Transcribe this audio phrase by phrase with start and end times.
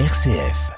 [0.00, 0.72] RCF.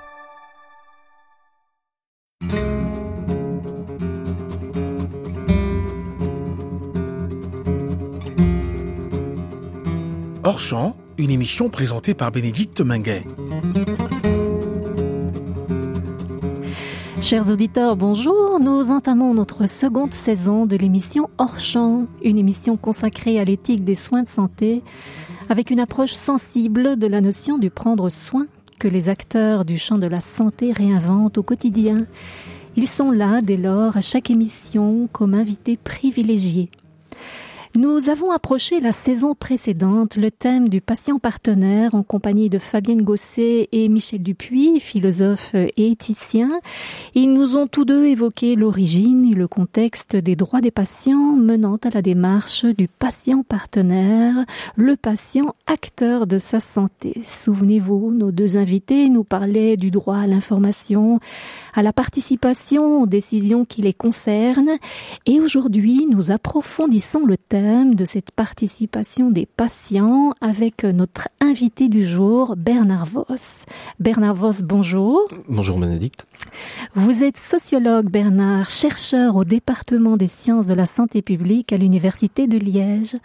[10.44, 13.24] Hors champ, une émission présentée par Bénédicte Minguet.
[17.22, 18.60] Chers auditeurs, bonjour.
[18.60, 23.94] Nous entamons notre seconde saison de l'émission Hors champ, une émission consacrée à l'éthique des
[23.94, 24.82] soins de santé
[25.48, 28.46] avec une approche sensible de la notion du prendre soin
[28.78, 32.06] que les acteurs du champ de la santé réinventent au quotidien.
[32.76, 36.70] Ils sont là dès lors à chaque émission comme invités privilégiés.
[37.76, 43.02] Nous avons approché la saison précédente le thème du patient partenaire en compagnie de Fabienne
[43.02, 46.58] Gosset et Michel Dupuis, philosophe et éthicien.
[47.14, 51.76] Ils nous ont tous deux évoqué l'origine et le contexte des droits des patients menant
[51.84, 57.20] à la démarche du patient partenaire, le patient acteur de sa santé.
[57.26, 61.20] Souvenez-vous, nos deux invités nous parlaient du droit à l'information,
[61.74, 64.78] à la participation aux décisions qui les concernent
[65.26, 72.06] et aujourd'hui nous approfondissons le thème de cette participation des patients avec notre invité du
[72.06, 73.64] jour, Bernard Voss.
[73.98, 75.22] Bernard Voss, bonjour.
[75.48, 76.28] Bonjour Bénédicte.
[76.94, 82.46] Vous êtes sociologue, Bernard, chercheur au département des sciences de la santé publique à l'Université
[82.46, 83.16] de Liège.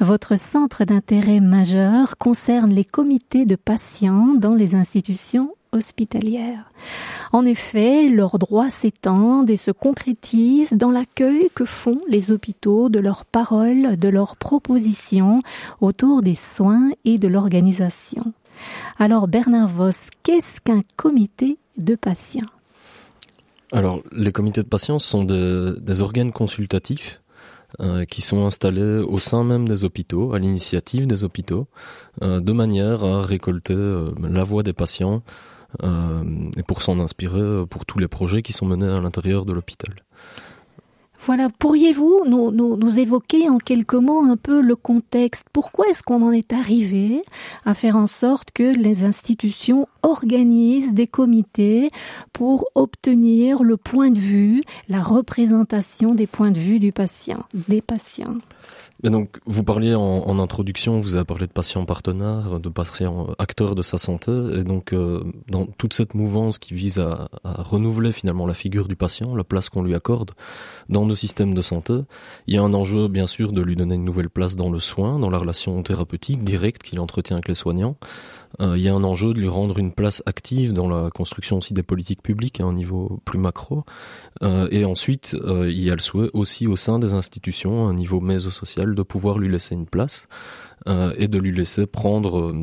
[0.00, 6.70] Votre centre d'intérêt majeur concerne les comités de patients dans les institutions hospitalières.
[7.32, 12.98] En effet, leurs droits s'étendent et se concrétisent dans l'accueil que font les hôpitaux de
[12.98, 15.42] leurs paroles, de leurs propositions
[15.80, 18.32] autour des soins et de l'organisation.
[18.98, 22.42] Alors Bernard Voss, qu'est-ce qu'un comité de patients?
[23.70, 27.20] Alors, les comités de patients sont des organes consultatifs
[27.80, 31.66] euh, qui sont installés au sein même des hôpitaux, à l'initiative des hôpitaux,
[32.22, 35.22] euh, de manière à récolter euh, la voix des patients
[35.82, 39.94] et pour s'en inspirer pour tous les projets qui sont menés à l'intérieur de l'hôpital.
[41.20, 45.44] Voilà, pourriez-vous nous, évoquer en quelques mots un peu le contexte?
[45.52, 47.22] Pourquoi est-ce qu'on en est arrivé
[47.64, 51.90] à faire en sorte que les institutions organisent des comités
[52.32, 57.82] pour obtenir le point de vue, la représentation des points de vue du patient, des
[57.82, 58.34] patients
[59.04, 63.76] et donc, vous parliez en, introduction, vous avez parlé de patients partenaires, de patients acteurs
[63.76, 68.44] de sa santé, et donc euh, dans toute cette mouvance qui vise à, renouveler finalement
[68.44, 70.32] la figure du patient, la place qu'on lui accorde
[70.88, 71.94] dans nos systèmes de santé,
[72.48, 74.80] il y a un enjeu bien sûr de lui donner une nouvelle place dans le
[74.80, 77.96] soin, dans la relation thérapeutique directe qu'il entretient avec les soignants.
[78.60, 81.58] Euh, il y a un enjeu de lui rendre une place active dans la construction
[81.58, 83.84] aussi des politiques publiques à un niveau plus macro.
[84.42, 87.90] Euh, et ensuite, euh, il y a le souhait aussi au sein des institutions, à
[87.90, 90.28] un niveau mésosocial, de pouvoir lui laisser une place
[91.18, 92.54] et de lui laisser prendre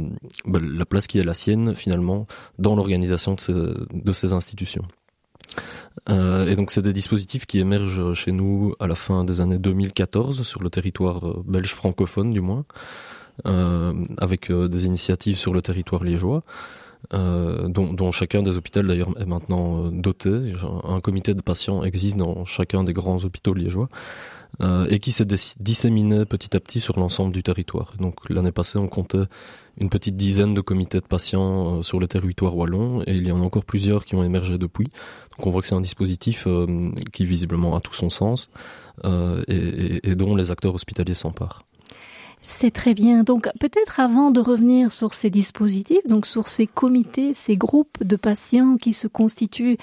[0.46, 2.26] bah, la place qui est la sienne finalement
[2.58, 4.82] dans l'organisation de ces, institutions.
[6.08, 10.42] Et donc c'est des dispositifs qui émergent chez nous à la fin des années 2014
[10.42, 12.66] sur le territoire belge francophone du moins,
[13.44, 16.44] avec euh, des initiatives sur le territoire liégeois.
[17.14, 20.54] Euh, dont, chacun des hôpitaux d'ailleurs est maintenant doté.
[20.88, 23.90] Un comité de patients existe dans chacun des grands hôpitaux liégeois
[24.62, 25.28] euh, et qui s'est
[25.60, 27.92] disséminé petit à petit sur l'ensemble du territoire.
[28.00, 29.26] Donc l'année passée, on comptait
[29.78, 33.32] une petite dizaine de comités de patients euh, sur le territoire wallon et il y
[33.34, 34.86] en a encore plusieurs qui ont émergé depuis.
[35.38, 38.50] Donc on voit que c'est un dispositif euh, qui visiblement a tout son sens
[39.04, 41.64] et dont les acteurs hospitaliers s'emparent.
[42.48, 43.24] C'est très bien.
[43.24, 48.16] Donc peut-être avant de revenir sur ces dispositifs, donc sur ces comités, ces groupes de
[48.16, 49.78] patients qui se constituent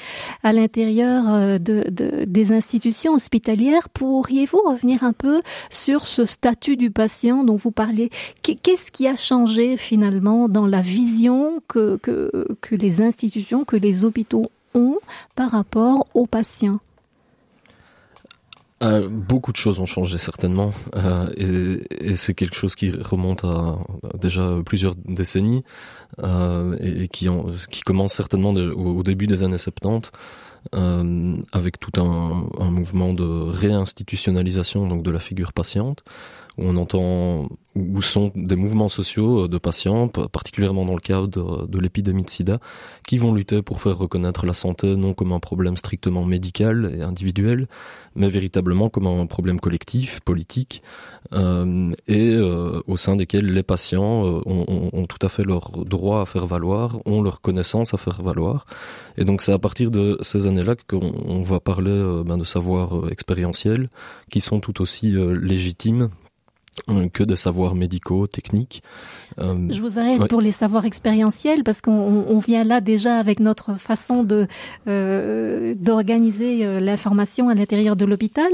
[0.44, 6.76] à l'intérieur euh, de, de, des institutions hospitalières, pourriez-vous revenir un peu sur ce statut
[6.76, 8.10] du patient dont vous parlez?
[8.42, 14.04] Qu'est-ce qui a changé finalement dans la vision que, que, que les institutions, que les
[14.04, 14.98] hôpitaux ont
[15.34, 16.78] par rapport aux patients?
[18.82, 20.72] Euh, beaucoup de choses ont changé certainement.
[20.96, 21.30] Euh,
[22.00, 23.78] et, c'est quelque chose qui remonte à,
[24.18, 25.62] déjà plusieurs décennies
[26.22, 27.28] euh, et, qui,
[27.84, 30.10] commence certainement au, début des années 70
[30.74, 36.04] euh, avec tout un, un, mouvement de réinstitutionnalisation donc de la figure patiente
[36.58, 41.78] où on entend où sont des mouvements sociaux de patients, particulièrement dans le cadre de,
[41.78, 42.58] l'épidémie de sida,
[43.06, 47.02] qui vont lutter pour faire reconnaître la santé non comme un problème strictement médical et
[47.02, 47.66] individuel,
[48.14, 50.82] mais véritablement comme un problème collectif, politique,
[51.32, 55.70] euh, et euh, au sein desquels les patients euh, ont, ont, tout à fait leur
[55.70, 58.66] droit à faire valoir, ont leur connaissance à faire valoir.
[59.16, 62.96] Et donc c'est à partir de ces années-là qu'on va parler euh, ben, de savoirs
[62.96, 63.88] euh, expérientiels
[64.30, 66.08] qui sont tout aussi légitimes
[67.12, 68.82] que des savoirs médicaux, techniques.
[69.38, 73.78] Euh, Je vous arrête pour les savoirs expérientiels parce qu'on vient là déjà avec notre
[73.78, 74.46] façon de
[74.88, 78.50] euh, d'organiser euh, l'information à l'intérieur de l'hôpital.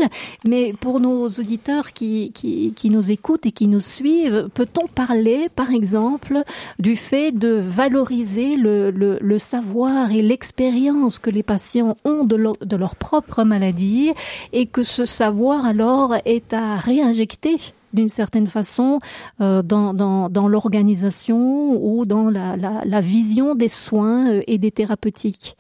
[0.46, 5.48] Mais pour nos auditeurs qui, qui, qui nous écoutent et qui nous suivent, peut-on parler,
[5.54, 6.42] par exemple,
[6.78, 12.36] du fait de valoriser le, le, le savoir et l'expérience que les patients ont de
[12.36, 14.10] leur, de leur propre maladie
[14.52, 17.58] et que ce savoir alors est à réinjecter
[17.92, 18.98] d'une certaine façon
[19.40, 25.56] euh, dans, dans, l'organisation ou dans la, la, vision des soins euh, et des thérapeutiques.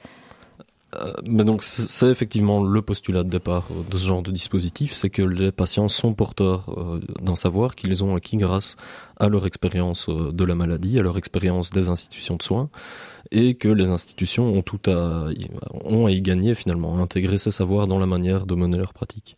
[0.94, 5.10] Euh, mais donc c'est effectivement le postulat de départ de ce genre de dispositif, c'est
[5.10, 6.74] que les patients sont porteurs
[7.20, 8.76] d'un savoir qu'ils ont acquis grâce
[9.18, 12.70] à leur expérience de la maladie, à leur expérience des institutions de soins,
[13.30, 15.28] et que les institutions ont tout à,
[15.84, 18.94] ont à y gagner finalement, à intégrer ces savoirs dans la manière de mener leur
[18.94, 19.36] pratique.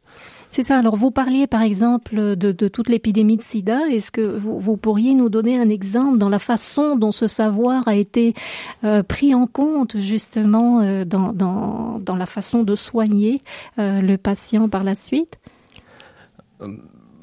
[0.50, 0.78] C'est ça.
[0.78, 3.86] Alors, vous parliez par exemple de, toute l'épidémie de sida.
[3.88, 7.94] Est-ce que vous, pourriez nous donner un exemple dans la façon dont ce savoir a
[7.94, 8.34] été
[8.82, 13.42] euh, pris en compte justement euh, dans, la façon de soigner
[13.78, 15.38] euh, le patient par la suite?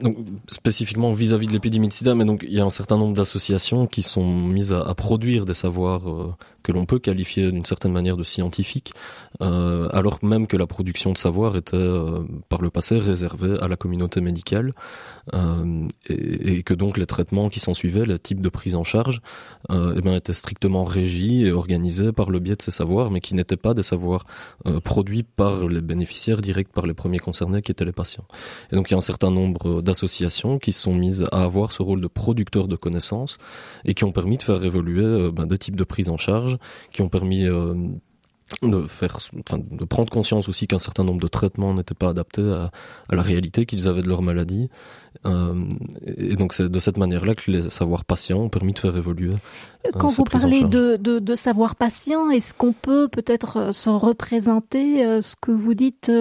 [0.01, 2.97] Donc, spécifiquement vis-à-vis -vis de l'épidémie de sida, mais donc il y a un certain
[2.97, 6.38] nombre d'associations qui sont mises à, produire des savoirs
[6.68, 8.92] que l'on peut qualifier d'une certaine manière de scientifiques,
[9.42, 13.69] euh, alors même que la production de savoir était euh, par le passé réservée à
[13.69, 14.74] la communauté médicale
[15.34, 19.22] euh, et, que donc les traitements qui s'en suivaient, les types de prise en charge,
[19.69, 23.22] euh, eh bien, étaient strictement régis et organisés par le biais de ces savoirs, mais
[23.22, 24.25] qui n'étaient pas des savoirs
[24.66, 28.25] euh, produits par les bénéficiaires directs, par les premiers concernés qui étaient les patients.
[28.72, 31.81] Et donc il y a un certain nombre d'associations qui sont mises à avoir ce
[31.81, 33.38] rôle de producteur de connaissances
[33.86, 36.56] et qui ont permis de faire évoluer euh, ben, des types de prise en charge
[36.92, 37.74] qui ont permis euh,
[38.62, 39.18] de faire,
[39.48, 42.71] enfin, de prendre conscience aussi qu'un certain nombre de traitements n'étaient pas adaptés à,
[43.09, 44.69] à la réalité qu'ils avaient de leur maladie.
[45.25, 45.65] Euh,
[46.06, 49.33] et donc c'est de cette manière-là que les savoirs patients ont permis de faire évoluer.
[49.86, 55.06] Euh, Quand vous parlez de, de, de savoir patient, est-ce qu'on peut peut-être se représenter
[55.06, 56.12] euh, ce que vous dites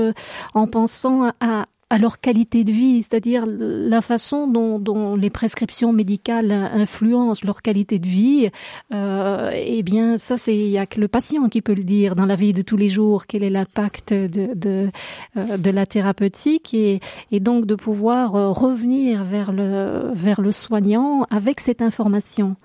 [0.54, 6.50] en pensant à, à leur qualité de vie, c'est-à-dire la façon dont, les prescriptions médicales
[6.50, 8.50] influencent leur qualité de vie,
[8.92, 12.16] euh, eh bien ça c'est il y a que le patient qui peut le dire
[12.16, 14.90] dans la vie de tous les jours quel est l'impact de, de,
[15.36, 17.00] euh, la thérapeutique et,
[17.30, 22.56] et donc de pouvoir euh, revenir vers le vers le soignant avec cette information.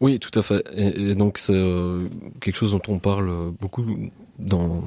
[0.00, 0.62] Oui, tout à fait.
[0.74, 2.08] Et, et donc c'est euh,
[2.40, 3.84] quelque chose dont on parle beaucoup
[4.38, 4.82] dans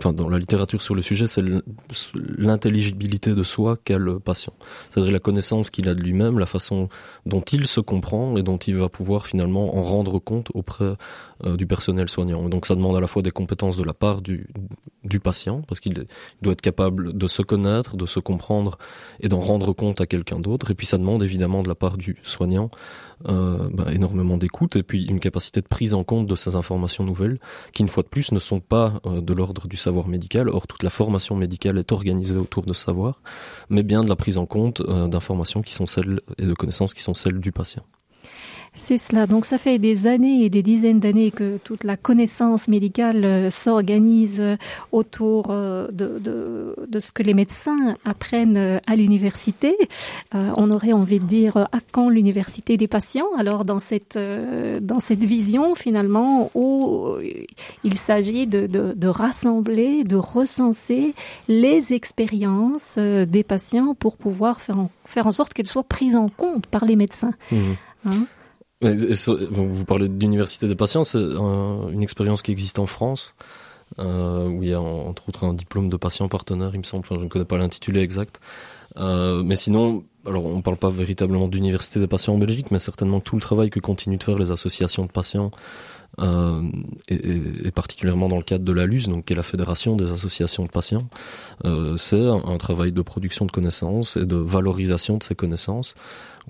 [0.00, 1.42] enfin dans la littérature sur le sujet, c'est
[2.38, 4.52] l'intelligibilité de soi qu'a le patient.
[4.90, 6.88] C'est-à-dire la connaissance qu'il a de lui-même, la façon
[7.26, 10.94] dont il se comprend et dont il va pouvoir finalement en rendre compte auprès
[11.44, 12.48] euh, du personnel soignant.
[12.48, 14.48] Donc ça demande à la fois des compétences de la part du,
[15.04, 16.06] du patient, parce qu'il
[16.42, 18.78] doit être capable de se connaître, de se comprendre
[19.20, 20.70] et d'en rendre compte à quelqu'un d'autre.
[20.70, 22.70] Et puis ça demande évidemment de la part du soignant
[23.28, 27.04] euh, bah, énormément d'écoute et puis une capacité de prise en compte de ces informations
[27.04, 27.38] nouvelles
[27.72, 30.48] qui, une fois de plus, ne sont pas euh, de l'ordre du savoir médical.
[30.48, 33.20] Or, toute la formation médicale est organisée autour de savoir,
[33.68, 36.94] mais bien de la prise en compte euh, d'informations qui sont celles et de connaissances
[36.94, 37.84] qui sont celles du patient.
[38.74, 39.26] C'est cela.
[39.26, 43.50] Donc ça fait des années et des dizaines d'années que toute la connaissance médicale euh,
[43.50, 44.56] s'organise euh,
[44.92, 49.76] autour euh, de, de, de, ce que les médecins apprennent à l'université.
[50.34, 53.26] Euh, on aurait envie de dire à quand l'université des patients?
[53.36, 54.18] Alors dans cette,
[54.80, 57.08] dans cette vision finalement où
[57.84, 61.14] il s'agit de, de, de rassembler, de recenser
[61.48, 66.28] les expériences des patients pour pouvoir faire en, faire en sorte qu'elles soient prises en
[66.28, 67.34] compte par les médecins.
[67.50, 67.56] Mmh.
[68.06, 68.26] Hein?
[68.82, 73.34] Vous parlez d'université des patients, c'est une expérience qui existe en France,
[73.98, 77.04] euh, où il y a entre autres un diplôme de patient partenaire, il me semble,
[77.08, 78.40] je ne connais pas l'intitulé exact.
[78.96, 82.78] Euh, mais sinon, alors on ne parle pas véritablement d'université des patients en Belgique, mais
[82.78, 85.50] certainement tout le travail que continuent de faire les associations de patients,
[86.18, 86.62] euh,
[87.08, 90.64] et, particulièrement dans le cadre de la LUS, donc qui est la fédération des associations
[90.64, 91.06] de patients,
[91.64, 95.94] euh, c'est un, travail de production de connaissances et de valorisation de ces connaissances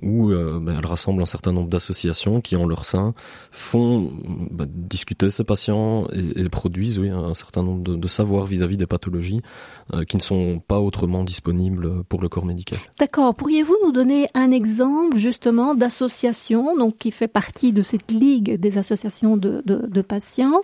[0.03, 3.15] où euh, ben, elle rassemble un certain nombre d'associations qui, en leur sein,
[3.51, 4.11] font
[4.51, 8.87] ben, discuter ces patients et, produisent oui, un certain nombre de, savoirs vis-à-vis -vis des
[8.87, 9.41] pathologies
[9.95, 12.79] euh, qui ne sont pas autrement disponibles pour le corps médical.
[12.99, 13.35] D'accord.
[13.35, 18.79] Pourriez-vous nous donner un exemple justement d'association donc qui fait partie de cette ligue des
[18.79, 20.61] associations de, patients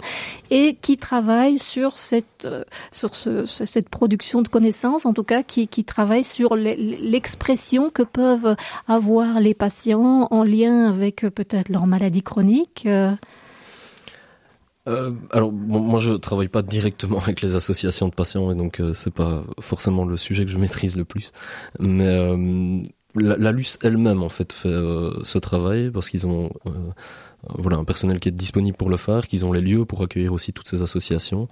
[0.50, 5.43] et qui travaille sur cette euh, sur ce, cette production de connaissances, en tout cas
[5.43, 8.57] qui travaille sur l'expression que peuvent
[8.88, 13.14] avoir les patients en lien avec euh, peut-être leur maladie chronique euh...
[14.88, 18.92] Euh, alors moi je travaille pas directement avec les associations de patients et donc euh,
[18.92, 21.33] c'est pas forcément le sujet que je maîtrise le plus.
[21.80, 22.06] Mais
[23.16, 26.50] la, la LUS elle-même en fait fait ce travail parce qu'ils ont
[27.55, 30.33] voilà un personnel qui est disponible pour le faire, qu'ils ont les lieux pour accueillir
[30.33, 31.49] aussi toutes ces associations.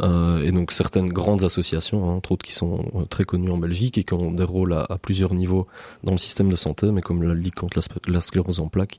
[0.00, 3.58] Euh, et donc certaines grandes associations, hein, entre autres qui sont euh, très connues en
[3.58, 5.66] Belgique et qui ont des rôles à, plusieurs niveaux
[6.02, 8.96] dans le système de santé, mais comme la Ligue contre la, sclérose en plaques,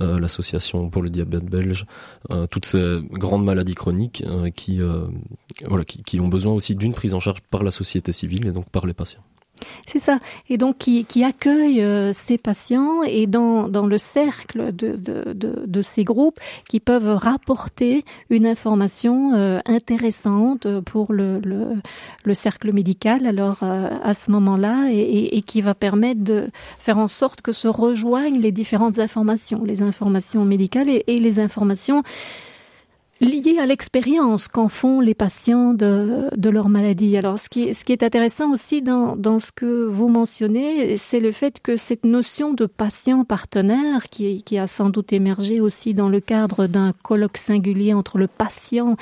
[0.00, 1.86] euh, l'association pour le diabète belge,
[2.30, 4.80] euh, toutes ces grandes maladies chroniques euh, qui
[6.20, 8.94] ont besoin aussi d'une prise en charge par la société civile et donc par les
[8.94, 9.24] patients.
[9.86, 10.18] C'est ça.
[10.48, 15.32] Et donc qui, qui accueille euh, ces patients et dans, dans le cercle de, de,
[15.32, 21.66] de, de, ces groupes qui peuvent rapporter une information euh, intéressante pour le, le,
[22.24, 26.48] le, cercle médical alors euh, à ce moment-là et, et, et, qui va permettre de
[26.78, 31.38] faire en sorte que se rejoignent les différentes informations, les informations médicales et, et les
[31.38, 32.02] informations
[33.24, 37.16] lié à l'expérience qu'en font les patients de, de leur maladie.
[37.16, 41.20] Alors, ce qui, ce qui est intéressant aussi dans, dans ce que vous mentionnez, c'est
[41.20, 45.94] le fait que cette notion de patient partenaire, qui, qui a sans doute émergé aussi
[45.94, 48.96] dans le cadre d'un colloque singulier entre le patient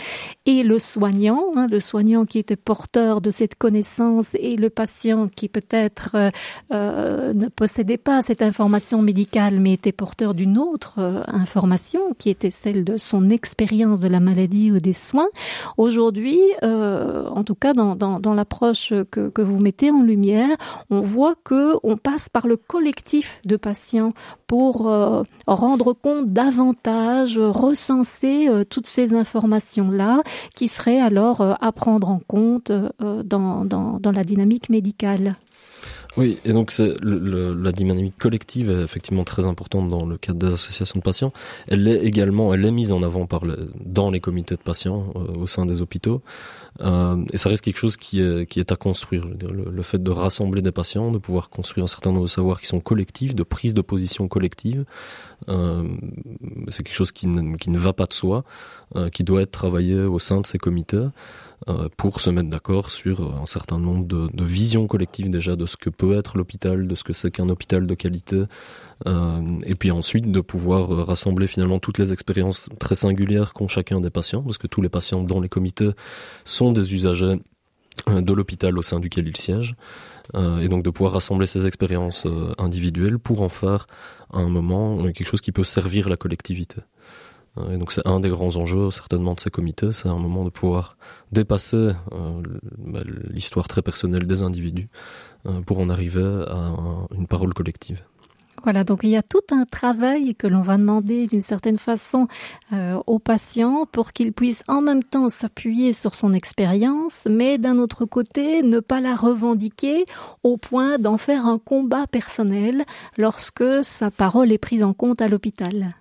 [0.47, 5.29] et le soignant, hein, le soignant qui était porteur de cette connaissance et le patient
[5.29, 6.31] qui peut-être euh,
[6.73, 12.31] euh ne possédait pas cette information médicale, mais était porteur d'une autre euh, information, qui
[12.31, 15.29] était celle de son expérience de la maladie ou des soins.
[15.77, 20.57] Aujourd'hui, euh, en tout cas dans, l'approche que, vous mettez en lumière,
[20.91, 24.13] on voit que on passe par le collectif de patients
[24.47, 30.23] pour euh, rendre compte davantage, recenser euh, toutes ces informations-là
[30.55, 35.37] qui seraient alors à prendre en compte dans la dynamique médicale.
[36.19, 40.53] Oui, et donc c'est la dynamique collective est effectivement très importante dans le cadre des
[40.53, 41.33] associations de patients.
[41.69, 45.13] Elle est également, elle est mise en avant par le, dans les comités de patients
[45.17, 46.21] euh, au sein des hôpitaux.
[46.81, 49.27] Euh, et ça reste quelque chose qui est, qui est à construire.
[49.27, 52.61] Le, le, fait de rassembler des patients, de pouvoir construire un certain nombre de savoirs
[52.61, 54.85] qui sont collectifs, de prise de position collective,
[55.49, 55.85] euh,
[56.69, 58.45] c'est quelque chose qui ne, qui ne va pas de soi,
[58.97, 61.07] euh, qui doit être travaillé au sein de ces comités.
[61.69, 65.77] Euh, pour se mettre d'accord sur un certain nombre de, visions collectives déjà de ce
[65.77, 68.43] que peut être l'hôpital, de ce que c'est qu'un hôpital de qualité,
[69.07, 74.01] euh, et puis ensuite de pouvoir rassembler finalement toutes les expériences très singulières qu'ont chacun
[74.01, 75.91] des patients, parce que tous les patients dans les comités
[76.45, 77.37] sont des usagers
[78.09, 79.77] euh, de l'hôpital au sein duquel ils siègent,
[80.35, 83.87] euh, et donc de pouvoir rassembler ces expériences euh, individuelles pour en faire
[84.33, 86.77] à un moment quelque chose qui peut servir la collectivité.
[87.57, 90.97] Donc c'est un des grands enjeux certainement de ces comités, c'est un moment de pouvoir
[91.33, 92.43] dépasser euh,
[93.29, 94.89] l'histoire très personnelle des individus
[95.47, 98.03] euh, pour en arriver à un, une parole collective.
[98.65, 102.29] Voilà, donc il y a tout un travail que l'on va demander d'une certaine façon
[102.73, 107.79] euh, aux patients pour qu'il puisse en même temps s'appuyer sur son expérience, mais d'un
[107.79, 110.05] autre côté ne pas la revendiquer
[110.45, 112.85] au point d'en faire un combat personnel
[113.19, 115.95] lorsque sa parole est prise en compte à l'hôpital.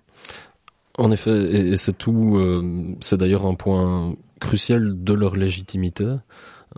[0.98, 2.36] En effet, et, c'est tout.
[2.36, 6.06] Euh, c'est d'ailleurs un point crucial de leur légitimité,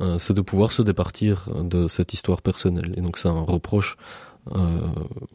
[0.00, 2.94] euh, c'est de pouvoir se départir de cette histoire personnelle.
[2.96, 3.96] Et donc c'est un reproche,
[4.54, 4.80] euh,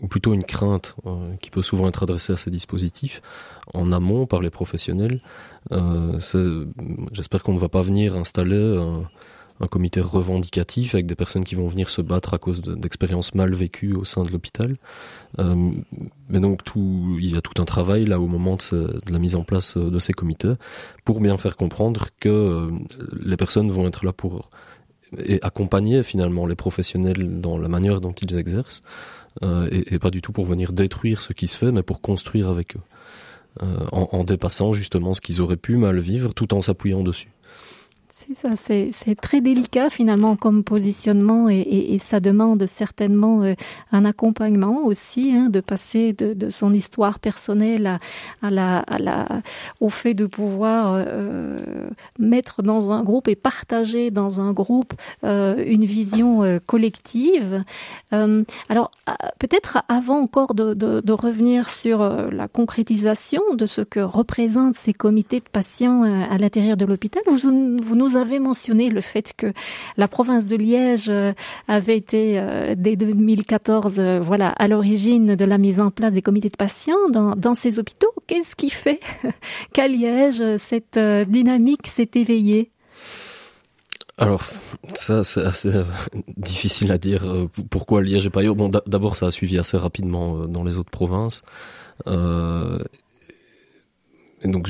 [0.01, 3.21] ou plutôt une crainte, euh, qui peut souvent être adressée à ces dispositifs
[3.73, 5.21] en amont par les professionnels.
[5.71, 6.19] Euh,
[7.11, 8.77] J'espère qu'on ne va pas venir installer
[9.59, 13.37] un, comité revendicatif avec des personnes qui vont venir se battre à cause d'expériences de,
[13.37, 14.75] mal vécues au sein de l'hôpital.
[15.39, 15.71] Euh,
[16.29, 19.11] mais donc tout, il y a tout un travail là au moment de, ce, de
[19.11, 20.53] la mise en place de ces comités
[21.05, 22.71] pour bien faire comprendre que euh,
[23.21, 24.49] les personnes vont être là pour
[25.41, 28.81] accompagner finalement les professionnels dans la manière dont ils exercent
[29.43, 32.49] euh, et, pas du tout pour venir détruire ce qui se fait mais pour construire
[32.49, 32.81] avec eux
[33.63, 37.29] euh, en dépassant justement ce qu'ils auraient pu mal vivre tout en s'appuyant dessus
[38.27, 38.49] c'est ça,
[38.91, 43.53] c'est très délicat finalement comme positionnement et, et, et ça demande certainement euh,
[43.93, 47.99] un accompagnement aussi hein, de passer de, de son histoire personnelle à,
[48.41, 49.27] à la, à la,
[49.79, 51.57] au fait de pouvoir euh,
[52.17, 57.61] mettre dans un groupe et partager dans un groupe euh, une vision euh, collective.
[58.11, 63.81] Euh, alors euh, peut-être avant encore de, de, de revenir sur la concrétisation de ce
[63.81, 67.39] que représentent ces comités de patients à l'intérieur de l'hôpital, vous,
[67.81, 69.53] vous nous avez mentionné le fait que
[69.97, 71.33] la province de Liège euh,
[71.67, 76.21] avait été euh, dès 2014 euh, voilà à l'origine de la mise en place des
[76.21, 78.99] comités de patients dans, ces hôpitaux qu'est-ce qui fait
[79.73, 82.71] qu'à Liège cette dynamique s'est éveillée?
[84.17, 84.43] Alors
[84.95, 85.71] ça c'est assez
[86.37, 87.25] difficile à dire
[87.69, 88.55] pourquoi Liège et ailleurs.
[88.55, 91.41] Bon d'abord ça a suivi assez rapidement dans les autres provinces.
[94.45, 94.69] Donc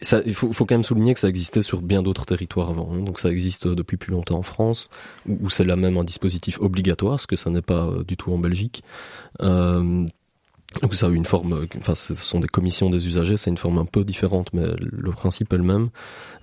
[0.00, 2.90] ça, il faut, faut, quand même souligner que ça existait sur bien d'autres territoires avant.
[2.92, 3.02] Hein.
[3.02, 4.88] Donc ça existe depuis plus longtemps en France,
[5.28, 8.32] où, c'est là même un dispositif obligatoire, ce que ça n'est pas euh, du tout
[8.32, 8.82] en Belgique.
[9.40, 10.06] Euh,
[10.82, 13.78] donc ça a une forme, enfin ce sont des commissions des usagers, c'est une forme
[13.78, 15.88] un peu différente, mais le principe est le même.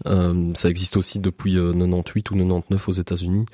[0.05, 3.45] Euh, ça existe aussi depuis 98 ou 99 aux États-Unis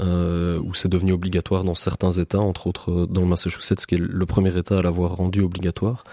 [0.00, 3.94] euh, où c'est devenu obligatoire dans certains États, entre autres euh, dans le Massachusetts, qui
[3.94, 6.04] est le premier État à l'avoir rendu obligatoire.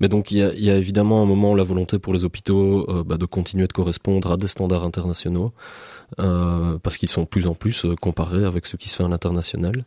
[0.00, 2.86] Mais donc il y a, y a évidemment un moment la volonté pour les hôpitaux
[2.88, 5.52] euh, bah, de continuer de correspondre à des standards internationaux,
[6.18, 9.08] euh, parce qu'ils sont plus en plus euh, comparés avec ce qui se fait à
[9.08, 9.84] l'international.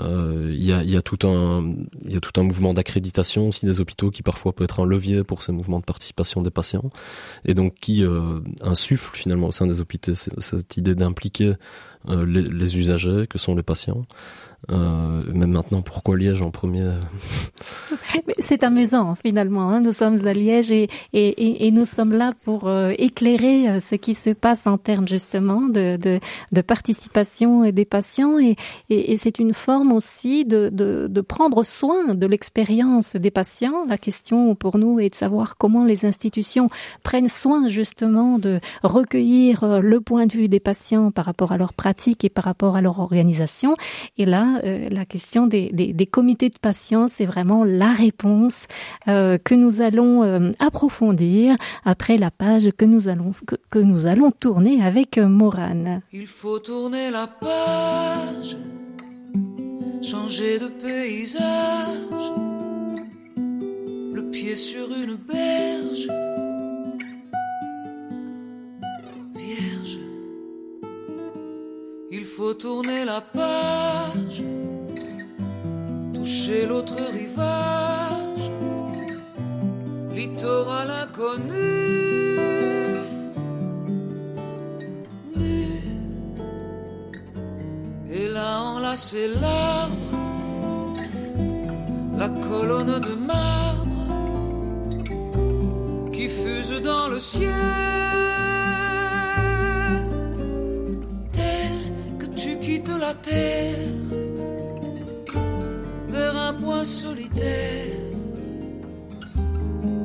[0.00, 1.74] Il y, a, y, a, tout un,
[2.04, 4.84] il y a tout un mouvement d'accréditation aussi des hôpitaux qui parfois peut être un
[4.84, 6.90] levier pour ces mouvements de participation des patients
[7.46, 8.04] et donc qui
[8.62, 11.54] insuffle finalement au sein des hôpitaux cette idée d'impliquer
[12.08, 14.04] les, les, usagers que sont les patients
[14.72, 16.90] euh, même maintenant, pourquoi Liège en premier
[18.38, 19.70] C'est amusant finalement.
[19.70, 19.80] Hein.
[19.80, 24.14] Nous sommes à Liège et, et, nous sommes là pour euh, éclairer euh, ce qui
[24.14, 28.56] se passe en termes justement de, de, participation des patients et,
[29.16, 33.84] c'est une forme aussi de, de, de prendre soin de l'expérience des patients.
[33.88, 36.66] La question pour nous est de savoir comment les institutions
[37.02, 41.58] prennent soin justement de recueillir euh, le point de vue des patients par rapport à
[41.58, 43.76] leur pratique et par rapport à leur organisation.
[44.18, 48.66] Et là, euh, la question des, des, comités de patience est vraiment la réponse
[49.08, 54.06] euh, que nous allons euh, approfondir après la page que nous allons que, que nous
[54.06, 56.02] allons tourner avec Morane.
[56.12, 58.56] Il faut tourner la page,
[60.02, 62.32] changer de paysage,
[64.12, 66.08] le pied sur une berge.
[72.18, 74.42] Il faut tourner la page,
[76.14, 78.50] toucher l'autre rivage,
[80.14, 81.72] littoral inconnu.
[85.40, 85.60] Nu.
[88.10, 90.12] Et là enlacer l'arbre,
[92.16, 94.06] la colonne de marbre
[96.14, 98.55] qui fuse dans le ciel.
[106.08, 107.98] Vers un point solitaire,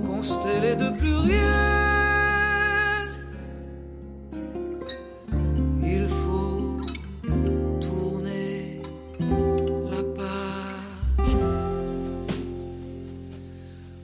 [0.05, 1.41] constellé de pluriel.
[5.81, 6.77] Il faut
[7.79, 8.81] tourner
[9.89, 11.37] la page,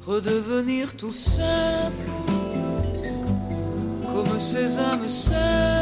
[0.05, 2.09] redevenir tout simple,
[4.11, 5.76] comme ces âmes saintes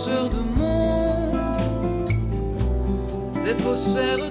[0.00, 1.36] redresseurs de monde
[3.44, 4.29] des faussaires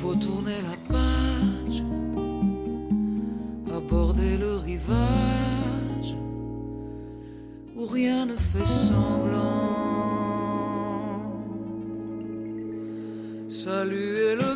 [0.00, 1.82] faut tourner la page,
[3.76, 6.16] aborder le rivage
[7.76, 9.38] où rien ne fait semblant.
[13.48, 14.49] Saluer le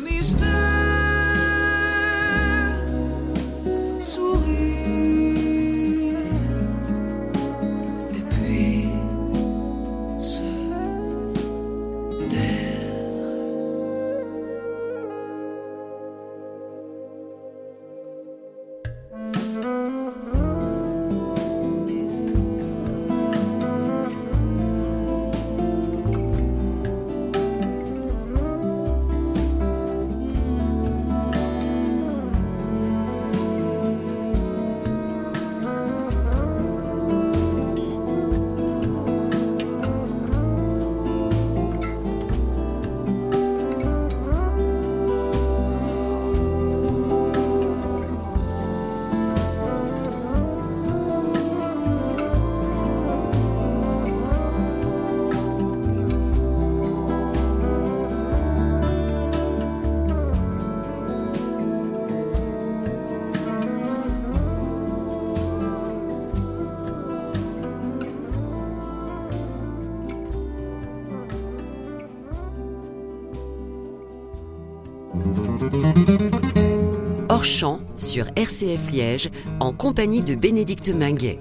[78.23, 81.39] RCF Liège en compagnie de Bénédicte Minguet.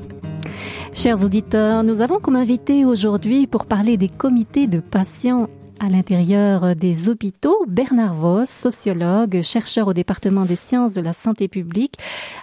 [0.93, 5.49] Chers auditeurs, nous avons comme invité aujourd'hui pour parler des comités de patients
[5.81, 11.49] à l'intérieur des hôpitaux, Bernard Voss, sociologue, chercheur au département des sciences de la santé
[11.49, 11.97] publique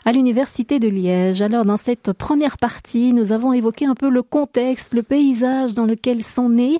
[0.03, 1.41] à l'Université de Liège.
[1.41, 5.85] Alors, dans cette première partie, nous avons évoqué un peu le contexte, le paysage dans
[5.85, 6.79] lequel sont nés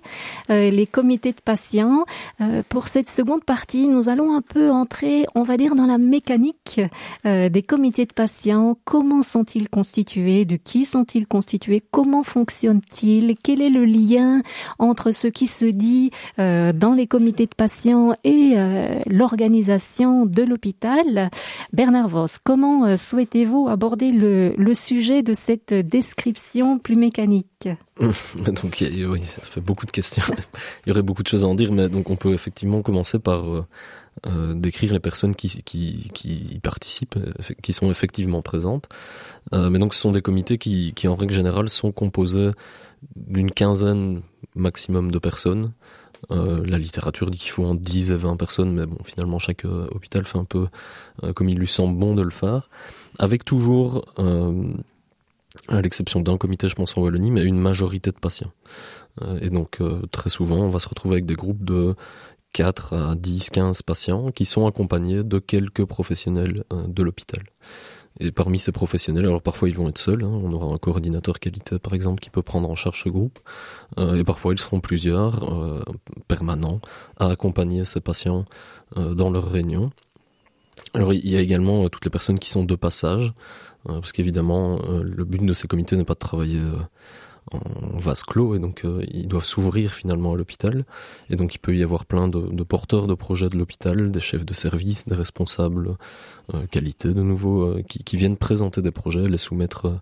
[0.49, 2.03] euh, les comités de patients.
[2.41, 5.97] Euh, pour cette seconde partie, nous allons un peu entrer, on va dire, dans la
[5.97, 6.81] mécanique
[7.25, 8.77] euh, des comités de patients.
[8.83, 10.43] Comment sont-ils constitués?
[10.43, 11.81] De qui sont-ils constitués?
[11.89, 13.33] Comment fonctionnent-ils?
[13.41, 14.41] Quel est le lien
[14.77, 21.29] entre ce qui se dit dans les comités de patients et euh, l'organisation de l'hôpital.
[21.73, 27.69] Bernard Voss, comment euh, souhaitez-vous aborder le, sujet de cette description plus mécanique?
[27.99, 30.23] Donc oui, ça fait beaucoup de questions.
[30.85, 33.19] Il y aurait beaucoup de choses à en dire, mais donc on peut effectivement commencer
[33.19, 35.47] par euh, décrire les personnes qui,
[36.23, 37.19] y participent,
[37.61, 38.87] qui sont effectivement présentes.
[39.51, 42.51] Mais donc ce sont des comités qui en règle générale sont composés
[43.15, 44.21] d'une quinzaine
[44.55, 45.73] maximum de personnes
[46.29, 49.65] euh, la littérature dit qu'il faut en 10 et 20 personnes, mais bon, finalement, chaque
[49.65, 50.67] euh, hôpital fait un peu
[51.23, 52.69] euh, comme il lui semble bon de le faire,
[53.19, 54.05] avec toujours,
[55.67, 58.53] à l'exception d'un comité, je pense en Wallonie, mais une majorité de patients.
[59.41, 59.79] et donc,
[60.11, 61.95] très souvent, on va se retrouver avec des groupes de
[62.53, 67.43] 4 à 10, 15 patients qui sont accompagnés de quelques professionnels de l'hôpital.
[68.19, 71.39] Et parmi ces professionnels, alors parfois ils vont être seuls, hein, on aura un coordinateur
[71.39, 73.39] qualité par exemple qui peut prendre en charge ce groupe,
[73.97, 75.81] euh, et parfois ils seront plusieurs, euh,
[76.27, 76.79] permanents,
[77.17, 78.45] à accompagner ces patients
[78.97, 79.91] euh, dans leurs réunions.
[80.93, 83.33] Alors il y a également toutes les personnes qui sont de passage,
[83.85, 86.59] parce qu'évidemment le but de ces comités n'est pas de travailler
[87.51, 90.85] en vase clos et donc euh, ils doivent s'ouvrir finalement à l'hôpital
[91.29, 94.45] et donc il peut y avoir plein de, porteurs de projets de l'hôpital, des chefs
[94.45, 95.95] de service, des responsables
[96.53, 99.97] euh, qualité de nouveau euh, qui, viennent présenter des projets, les soumettre euh,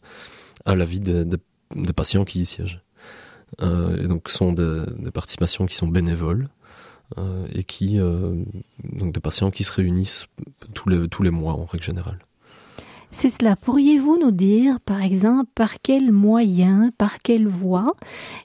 [0.65, 1.37] à l'avis des, des,
[1.75, 2.83] des, patients qui y siègent.
[3.61, 6.49] et donc ce sont des, des, participations qui sont bénévoles
[7.55, 10.27] et qui donc des patients qui se réunissent
[10.75, 12.19] tous les tous les mois en règle générale.
[13.11, 13.55] C'est cela.
[13.55, 17.95] Pourriez-vous nous dire, par exemple, par quels moyens, par quelle voie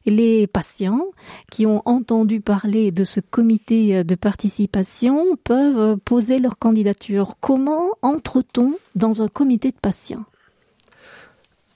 [0.06, 1.06] les patients
[1.50, 7.36] qui ont entendu parler de ce comité de participation peuvent poser leur candidature?
[7.40, 10.24] Comment entre-t-on dans un comité de patients?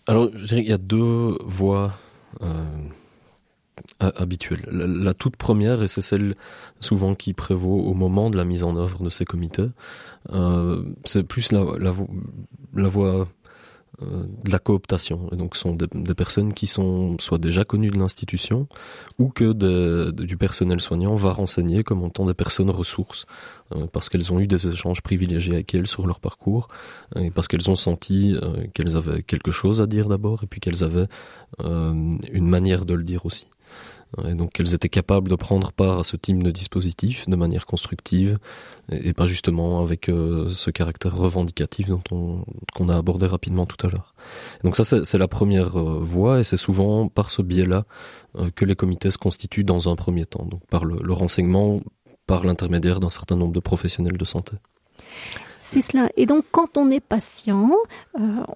[0.06, 1.92] Alors, je dirais qu'il y a deux voies.
[2.42, 2.64] Euh
[4.00, 4.64] habituelle.
[4.70, 6.36] La, toute première, et c'est celle
[6.80, 9.66] souvent qui prévaut au moment de la mise en œuvre de ces comités,
[10.30, 11.92] euh, c'est plus la, la,
[12.74, 13.28] la voie
[14.02, 15.28] euh, de la cooptation.
[15.32, 18.68] Et donc, ce sont des, des, personnes qui sont soit déjà connues de l'institution
[19.18, 23.26] ou que de, de, du personnel soignant va renseigner comme étant des personnes ressources
[23.74, 26.68] euh, parce qu'elles ont eu des échanges privilégiés avec elles sur leur parcours
[27.16, 30.60] et parce qu'elles ont senti euh, qu'elles avaient quelque chose à dire d'abord et puis
[30.60, 31.08] qu'elles avaient
[31.60, 33.48] euh, une manière de le dire aussi
[34.26, 37.66] et donc qu'elles étaient capables de prendre part à ce type de dispositif de manière
[37.66, 38.38] constructive
[38.90, 42.44] et, pas justement avec euh, ce caractère revendicatif dont on
[42.74, 44.14] qu'on a abordé rapidement tout à l'heure.
[44.64, 47.84] Donc ça c'est la première euh, voie et c'est souvent par ce biais-là
[48.36, 51.80] euh, que les comités se constituent dans un premier temps, donc par le, renseignement
[52.26, 54.56] par l'intermédiaire d'un certain nombre de professionnels de santé.
[55.58, 56.08] C'est cela.
[56.16, 57.72] Et donc, quand on est patient,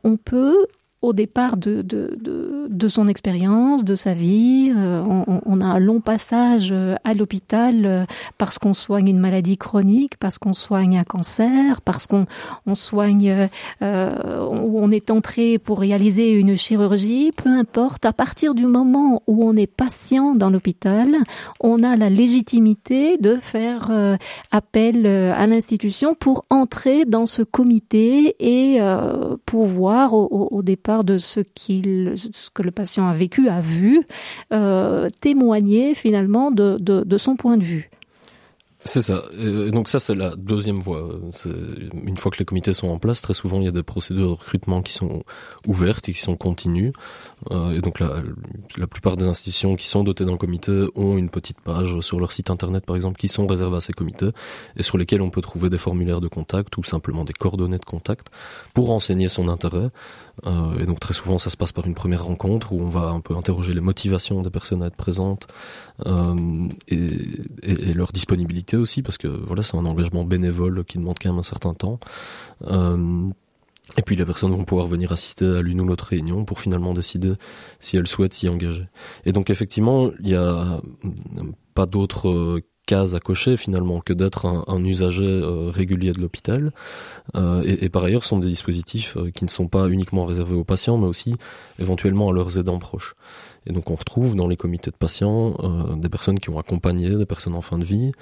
[0.02, 0.66] on peut
[1.02, 4.72] au départ de, de, de, de son expérience, de sa vie.
[4.74, 8.04] Euh, on, on, a un long passage euh, à l'hôpital euh,
[8.38, 12.26] parce qu'on soigne une maladie chronique, parce qu'on soigne un cancer, parce qu'on
[12.66, 13.48] on soigne,
[13.82, 18.06] euh, on est entré pour réaliser une chirurgie, peu importe.
[18.06, 21.16] À partir du moment où on est patient dans l'hôpital,
[21.60, 24.16] on a la légitimité de faire euh,
[24.52, 30.62] appel à l'institution pour entrer dans ce comité et euh, pour voir au, au, au
[30.62, 34.02] départ de ce, qu'il, ce que le patient a vécu, a vu,
[34.52, 37.90] euh, témoigner finalement de, de, son point de vue.
[38.84, 39.22] C'est ça.
[39.70, 41.08] Donc ça, c'est la deuxième voie.
[42.04, 44.26] Une fois que les comités sont en place, très souvent, il y a des procédures
[44.26, 45.22] de recrutement qui sont
[45.68, 46.92] ouvertes et qui sont continues.
[47.52, 48.16] Euh, et donc la,
[48.76, 52.32] la plupart des institutions qui sont dotées d'un comité ont une petite page sur leur
[52.32, 54.30] site internet, par exemple, qui sont réservées à ces comités
[54.76, 57.84] et sur lesquels on peut trouver des formulaires de contact ou simplement des coordonnées de
[57.84, 58.28] contact
[58.74, 59.90] pour renseigner son intérêt.
[60.46, 63.08] Euh, et donc très souvent, ça se passe par une première rencontre où on va
[63.08, 65.46] un peu interroger les motivations des personnes à être présentes
[66.06, 71.30] euh, et, leur disponibilité aussi parce que voilà c'est un engagement bénévole qui demande quand
[71.30, 71.98] même un certain temps.
[72.66, 73.28] Euh,
[73.96, 76.94] et puis les personnes vont pouvoir venir assister à l'une ou l'autre réunion pour finalement
[76.94, 77.34] décider
[77.80, 78.88] si elles souhaitent s'y engager.
[79.24, 80.80] Et donc effectivement il y a
[81.74, 82.62] pas d'autres
[82.92, 86.72] à cocher finalement que d'être un, usager régulier de l'hôpital.
[87.34, 90.98] Et, et, par ailleurs, sont des dispositifs qui ne sont pas uniquement réservés aux patients,
[90.98, 91.36] mais aussi
[91.78, 93.14] éventuellement à leurs aidants proches.
[93.66, 97.10] Et donc on retrouve dans les comités de patients euh, des personnes qui ont accompagné
[97.10, 98.12] des personnes en fin de vie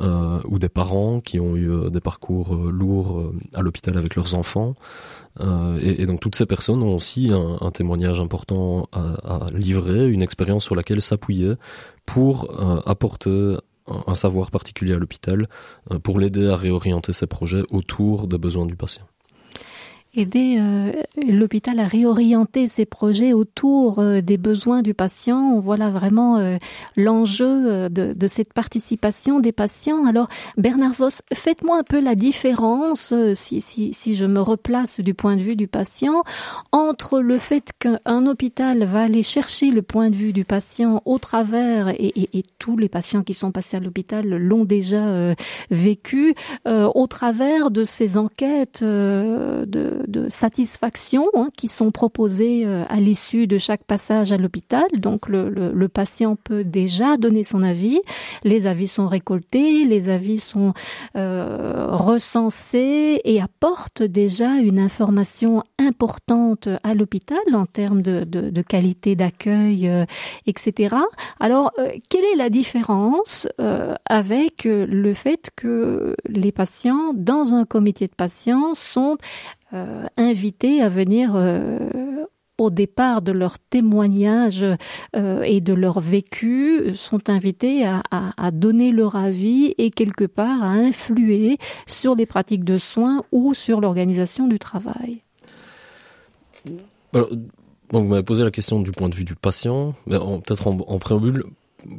[0.00, 4.34] euh, ou des parents qui ont eu euh, des parcours lourds à l'hôpital avec leurs
[4.34, 4.74] enfants.
[5.80, 10.20] Et, donc toutes ces personnes ont aussi un, un témoignage important à, à, livrer, une
[10.20, 11.52] expérience sur laquelle s'appuyer
[12.06, 12.48] pour
[12.88, 13.56] apporter
[14.06, 15.44] un savoir particulier à l'hôpital
[16.02, 19.06] pour l'aider à réorienter ses projets autour des besoins du patient
[20.18, 20.92] aider euh,
[21.26, 25.60] l'hôpital à réorienter ses projets autour euh, des besoins du patient.
[25.60, 26.56] Voilà vraiment euh,
[26.96, 30.06] l'enjeu de, de, cette participation des patients.
[30.06, 35.14] Alors, Bernard Voss, faites-moi un peu la différence, si, si, si je me replace du
[35.14, 36.22] point de vue du patient,
[36.72, 41.18] entre le fait qu'un hôpital va aller chercher le point de vue du patient au
[41.18, 45.34] travers, et, et, et tous les patients qui sont passés à l'hôpital l'ont déjà
[45.70, 46.34] vécu,
[46.66, 53.46] au travers de ces enquêtes de de satisfaction hein, qui sont proposées euh, à l'issue
[53.46, 54.86] de chaque passage à l'hôpital.
[54.96, 58.00] Donc le, le, le, patient peut déjà donner son avis.
[58.44, 60.72] Les avis sont récoltés, les avis sont
[61.16, 68.62] euh, recensés et apportent déjà une information importante à l'hôpital en termes de, de, de
[68.62, 70.04] qualité d'accueil, euh,
[70.46, 70.96] etc.
[71.40, 77.64] Alors, euh, quelle est la différence euh, avec le fait que les patients, dans un
[77.64, 79.18] comité de patients, sont
[79.74, 82.24] euh, invités à venir euh,
[82.56, 84.64] au départ de leur témoignage
[85.14, 90.70] euh, et de leur vécu, sont invités à, donner leur avis et quelque part à
[90.70, 95.22] influer sur les pratiques de soins ou sur l'organisation du travail.
[97.12, 101.44] Vous m'avez posé la question du point de vue du patient, peut-être en préambule,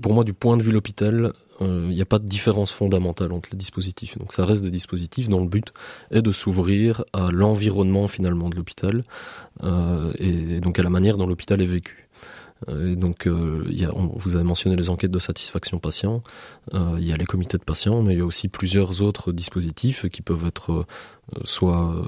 [0.01, 2.71] pour moi, du point de vue de l'hôpital, il euh, n'y a pas de différence
[2.71, 4.17] fondamentale entre les dispositifs.
[4.17, 5.73] Donc ça reste des dispositifs dont le but
[6.11, 9.03] est de s'ouvrir à l'environnement finalement de l'hôpital
[9.63, 12.07] euh, et donc à la manière dont l'hôpital est vécu.
[12.67, 16.21] Euh, et donc, vous avez mentionné les enquêtes de satisfaction patient,
[16.73, 20.07] il y a les comités de patients, mais il y a aussi plusieurs autres dispositifs
[20.09, 20.85] qui peuvent être
[21.45, 22.03] soit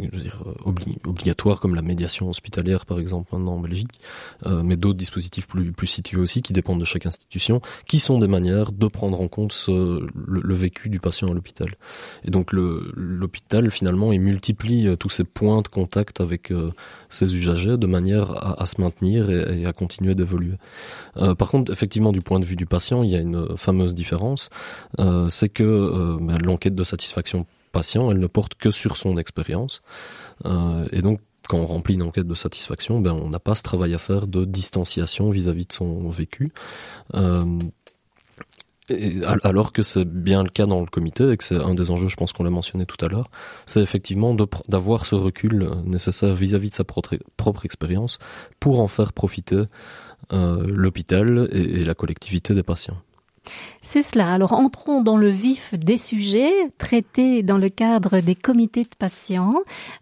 [0.00, 4.00] je veux dire, obli obligatoire comme la médiation hospitalière par exemple maintenant en Belgique,
[4.46, 8.18] euh, mais d'autres dispositifs plus, plus situés aussi qui dépendent de chaque institution, qui sont
[8.18, 11.74] des manières de prendre en compte le, vécu du patient à l'hôpital.
[12.24, 16.72] Et donc l'hôpital finalement il multiplie euh, tous ces points de contact avec euh,
[17.08, 20.56] ses usagers de manière à, se maintenir et, à continuer d'évoluer.
[21.16, 23.94] Euh, par contre effectivement du point de vue du patient il y a une fameuse
[23.94, 24.50] différence,
[24.98, 29.18] euh, c'est que euh, ben, l'enquête de satisfaction patient, elle ne porte que sur son
[29.18, 29.82] expérience.
[30.46, 33.62] Euh, et donc, quand on remplit une enquête de satisfaction, ben, on n'a pas ce
[33.62, 36.52] travail à faire de distanciation vis-à-vis -vis de son vécu.
[37.14, 37.44] Euh,
[39.42, 42.08] alors que c'est bien le cas dans le comité et que c'est un des enjeux,
[42.08, 43.28] je pense qu'on l'a mentionné tout à l'heure,
[43.64, 44.36] c'est effectivement
[44.68, 48.18] d'avoir ce recul nécessaire vis-à-vis -vis de sa propre, expérience
[48.60, 49.62] pour en faire profiter
[50.32, 53.00] euh, l'hôpital et la collectivité des patients.
[53.82, 54.32] C'est cela.
[54.32, 59.56] Alors entrons dans le vif des sujets traités dans le cadre des comités de patients.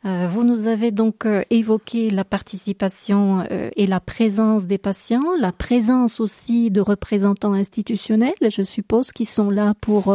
[0.05, 5.35] Euh, vous nous avez donc euh, évoqué la participation euh, et la présence des patients,
[5.39, 10.15] la présence aussi de représentants institutionnels, je suppose, qui sont là pour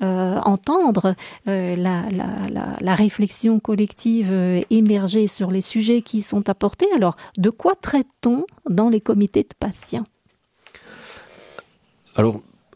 [0.00, 1.14] entendre
[1.46, 4.32] la, réflexion collective
[4.70, 6.86] émerger sur les sujets qui sont apportés.
[6.94, 10.04] Alors, de quoi traite-t-on dans les comités de patients?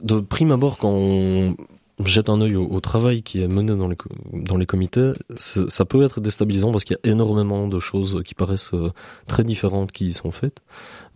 [0.02, 1.56] De prime abord, quand on
[2.04, 3.96] jette un œil au, travail qui est mené dans les,
[4.32, 8.34] dans les comités, ça peut être déstabilisant parce qu'il y a énormément de choses qui
[8.34, 8.90] paraissent euh,
[9.26, 10.60] très différentes qui y sont faites.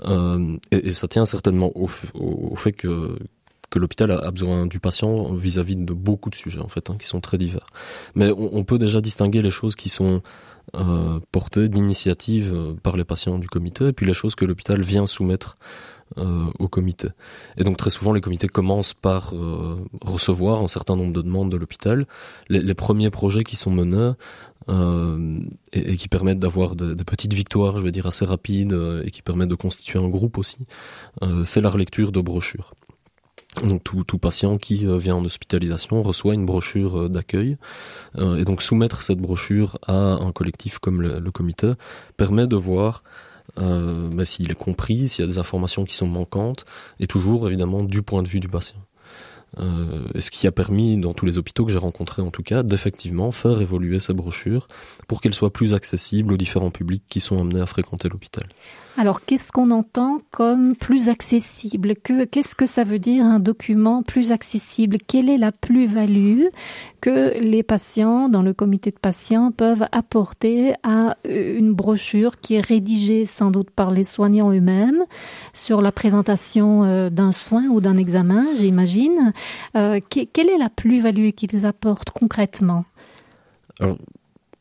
[0.04, 3.16] Euh, et, ça tient certainement au, au, fait que
[3.70, 6.96] que l'hôpital a besoin du patient vis-à-vis -vis de beaucoup de sujets en fait hein,
[7.00, 7.66] qui sont très divers.
[8.14, 10.22] Mais on, peut déjà distinguer les choses qui sont
[10.76, 15.06] euh, portées d'initiative par les patients du comité et puis les choses que l'hôpital vient
[15.06, 15.56] soumettre
[16.16, 17.08] euh, au comité.
[17.56, 21.50] Et donc très souvent les comités commencent par euh, recevoir un certain nombre de demandes
[21.50, 22.06] de l'hôpital.
[22.48, 24.12] Les, premiers projets qui sont menés
[24.68, 25.40] euh,
[25.72, 29.22] et, qui permettent d'avoir des de petites victoires, je vais dire assez rapides, et qui
[29.22, 30.68] permettent de constituer un groupe aussi,
[31.42, 32.74] c'est la relecture de brochures.
[33.64, 37.56] Donc tout, tout patient qui vient en hospitalisation reçoit une brochure d'accueil
[38.18, 41.70] et donc soumettre cette brochure à un collectif comme le comité
[42.16, 43.02] permet de voir
[43.58, 46.64] euh, s'il est compris, s'il y a des informations qui sont manquantes,
[47.00, 48.78] et toujours évidemment du point de vue du patient.
[49.58, 52.42] Euh, et ce qui a permis, dans tous les hôpitaux que j'ai rencontrés en tout
[52.42, 54.66] cas, d'effectivement faire évoluer ces brochures
[55.06, 58.44] pour qu'elles soient plus accessibles aux différents publics qui sont amenés à fréquenter l'hôpital.
[58.96, 61.94] Alors, qu'est-ce qu'on entend comme plus accessible?
[61.96, 64.98] Que, Qu'est-ce que ça veut dire un document plus accessible?
[65.04, 66.44] Quelle est la plus-value
[67.00, 72.60] que les patients, dans le comité de patients, peuvent apporter à une brochure qui est
[72.60, 75.04] rédigée sans doute par les soignants eux-mêmes
[75.52, 79.32] sur la présentation euh, d'un soin ou d'un examen, j'imagine.
[79.76, 82.84] Euh, quelle est la plus-value qu'ils apportent concrètement?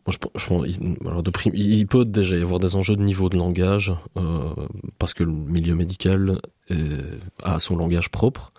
[0.10, 3.38] Je, je, alors de prime, il peut déjà y avoir des enjeux de niveau de
[3.38, 4.50] langage euh,
[5.00, 6.40] parce que le milieu médical
[6.70, 6.76] est,
[7.44, 8.52] a son langage propre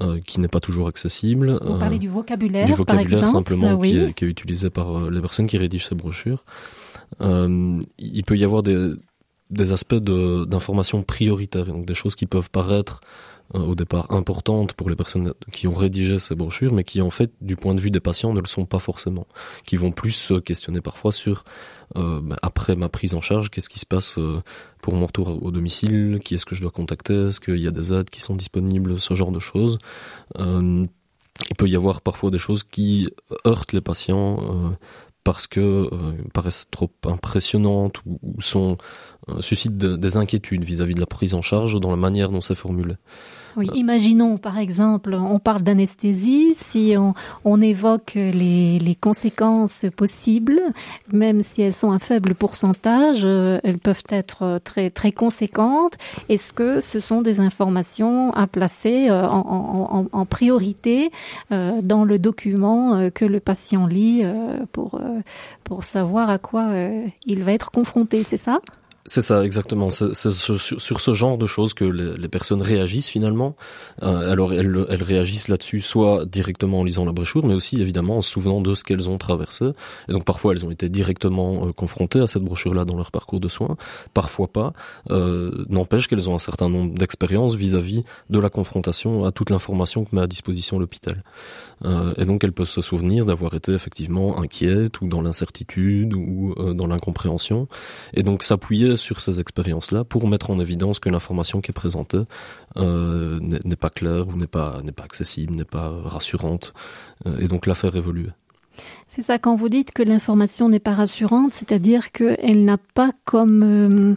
[0.00, 1.58] euh, qui n'est pas toujours accessible.
[1.62, 3.32] Vous parlez du vocabulaire, du vocabulaire par exemple.
[3.32, 3.90] simplement Ah oui.
[3.90, 6.44] qui, est, qui, est, utilisé par euh, les personnes qui rédigent ces brochures.
[7.20, 8.92] Euh, il peut y avoir des,
[9.50, 13.06] des aspects d'information prioritaires, donc des choses qui peuvent paraître euh,
[13.54, 17.32] au départ importantes pour les personnes qui ont rédigé ces brochures, mais qui en fait,
[17.40, 19.26] du point de vue des patients, ne le sont pas forcément.
[19.64, 21.44] Qui vont plus se questionner parfois sur
[21.96, 24.42] euh, bah, après ma prise en charge, qu'est-ce qui se passe euh,
[24.82, 27.70] pour mon retour au domicile, qui est-ce que je dois contacter, est-ce qu'il y a
[27.70, 29.78] des aides qui sont disponibles, ce genre de choses.
[30.38, 30.86] Euh,
[31.50, 33.08] il peut y avoir parfois des choses qui
[33.46, 34.70] heurtent les patients euh,
[35.24, 38.18] parce que euh, paraissent trop impressionnantes ou,
[38.56, 42.30] euh, suscitent de, des inquiétudes vis-à-vis -vis de la prise en charge dans la manière
[42.30, 42.94] dont c'est formulé.
[43.58, 50.60] Oui, imaginons par exemple, on parle d'anesthésie, si on, on évoque les, les, conséquences possibles,
[51.12, 55.94] même si elles sont un faible pourcentage, euh, elles peuvent être très très conséquentes.
[56.28, 61.10] Est-ce que ce sont des informations à placer euh, en, en, en priorité
[61.50, 64.22] euh, dans le document que le patient lit
[64.70, 65.00] pour
[65.64, 66.68] pour savoir à quoi
[67.26, 68.60] il va être confronté, c'est ça?
[69.08, 69.88] C'est ça, exactement.
[69.88, 73.56] C'est sur, sur, ce genre de choses que les, les personnes réagissent finalement.
[74.02, 78.18] Euh, alors elles, elles réagissent là-dessus, soit directement en lisant la brochure, mais aussi évidemment
[78.18, 79.70] en se souvenant de ce qu'elles ont traversé.
[80.10, 83.40] Et donc parfois elles ont été directement euh, confrontées à cette brochure-là dans leur parcours
[83.40, 83.78] de soins,
[84.12, 84.74] parfois pas.
[85.10, 90.04] Euh, N'empêche qu'elles ont un certain nombre d'expériences vis-à-vis de la confrontation à toute l'information
[90.04, 91.22] que met à disposition l'hôpital.
[91.84, 96.54] Euh, et donc elles peuvent se souvenir d'avoir été effectivement inquiètes ou dans l'incertitude ou
[96.58, 97.68] euh, dans l'incompréhension.
[98.12, 102.22] Et donc s'appuyer sur ces expériences-là pour mettre en évidence que l'information qui est présentée
[102.76, 106.74] euh, n'est pas claire ou n'est pas n'est pas accessible, n'est pas rassurante,
[107.26, 108.30] euh, et donc la faire évoluer.
[109.08, 113.62] C'est ça quand vous dites que l'information n'est pas rassurante, c'est-à-dire qu'elle n'a pas comme
[113.62, 114.14] euh,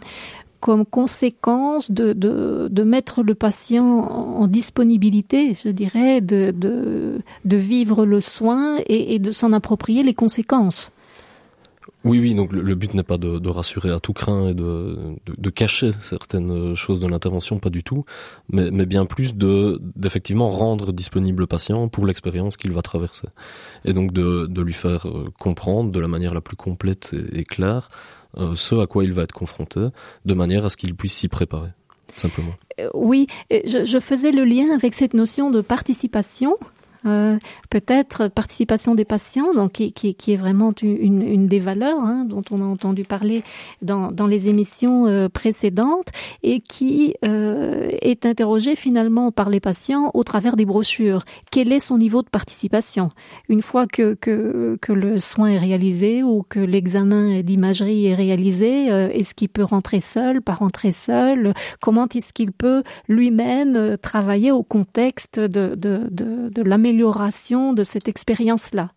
[0.60, 8.06] comme conséquence de, de, de, mettre le patient en disponibilité, je dirais, de, de, vivre
[8.06, 10.92] le soin et, et de s'en approprier les conséquences.
[12.04, 15.50] Oui, oui, donc le, but n'est pas de, rassurer à tout craint et de, de,
[15.50, 18.04] cacher certaines choses de l'intervention, pas du tout,
[18.48, 23.28] mais, mais bien plus de d'effectivement rendre disponible le patient pour l'expérience qu'il va traverser.
[23.84, 27.44] Et donc de, de lui faire euh, comprendre de la manière la plus complète et,
[27.44, 27.88] claire
[28.36, 29.80] euh, ce à quoi il va être confronté,
[30.24, 31.70] de manière à ce qu'il puisse s'y préparer,
[32.16, 32.54] simplement.
[32.80, 36.56] Euh, oui, je faisais le lien avec cette notion de participation
[37.06, 37.38] euh,
[37.70, 42.64] peut-être participation des patients, donc qui, est vraiment une, des valeurs hein, dont on a
[42.64, 43.42] entendu parler
[43.80, 46.08] dans, les émissions euh, précédentes
[46.42, 51.24] et qui euh, est interrogée finalement par les patients au travers des brochures.
[51.50, 53.10] Quel est son niveau de participation?
[53.48, 59.34] Une fois que, que, le soin est réalisé ou que l'examen d'imagerie est réalisé, est-ce
[59.34, 61.54] qu'il peut rentrer seul, pas rentrer seul?
[61.80, 68.08] Comment est-ce qu'il peut lui-même travailler au contexte de, de, de, de l'amélioration de cette
[68.08, 68.90] expérience-là.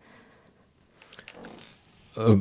[2.17, 2.37] Euh,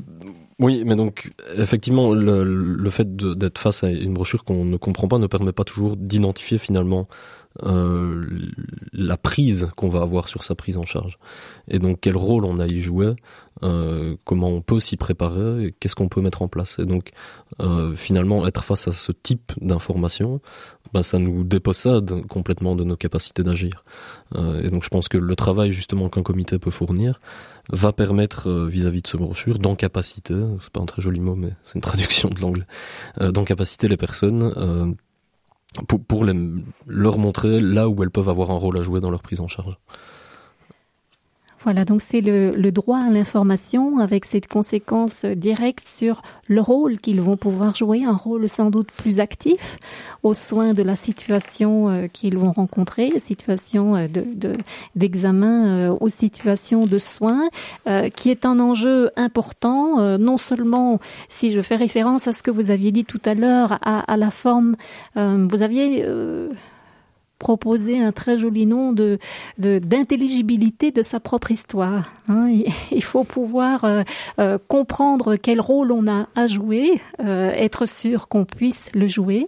[0.59, 5.19] Oui, mais donc effectivement, le fait d'être face à une brochure qu'on ne comprend pas
[5.19, 7.09] ne permet pas toujours d'identifier finalement
[7.63, 8.27] euh,
[8.93, 11.19] la prise qu'on va avoir sur sa prise en charge.
[11.69, 13.15] Et donc quel rôle on a y joué,
[13.63, 16.79] euh, comment on peut s'y préparer, qu'est-ce qu'on peut mettre en place.
[16.81, 17.13] Et donc
[17.61, 20.41] euh, finalement être face à ce type d'information,
[20.93, 23.85] ben, ça nous dépossède complètement de nos capacités d'agir.
[24.35, 27.21] Euh, et donc je pense que le travail justement qu'un comité peut fournir
[27.71, 31.37] va permettre euh, vis-à-vis -vis de ce brochure d'encapaciter, c'est pas un très joli mot
[31.37, 32.67] mais c'est une traduction de l'anglais,
[33.21, 34.97] d'encapaciter les personnes
[35.89, 36.35] pour, pour les,
[36.87, 39.49] leur montrer là où elles peuvent avoir un rôle à jouer dans leur prise en
[39.49, 39.77] charge.
[41.65, 46.99] Voilà, donc c'est le, le, droit à l'information avec cette conséquence directe sur le rôle
[46.99, 49.79] qu'ils vont pouvoir jouer, un rôle sans doute plus actif
[50.23, 53.95] aux soins de la situation euh, qu'ils vont rencontrer, situation
[54.95, 57.49] d'examen de, de, euh, aux situations de soins,
[57.87, 61.01] euh, qui est un enjeu important, euh, non seulement
[61.31, 64.17] si je fais référence à ce que vous aviez dit tout à l'heure, à, à,
[64.19, 64.77] la forme,
[65.17, 66.05] euh, vous aviez
[67.45, 69.19] proposer un très joli nom de
[69.59, 72.11] d'intelligibilité de, sa propre histoire.
[72.31, 72.49] Hein.
[72.91, 74.03] Il, faut pouvoir euh,
[74.39, 79.47] euh, comprendre quel rôle on a à jouer, euh, être sûr qu'on puisse le jouer,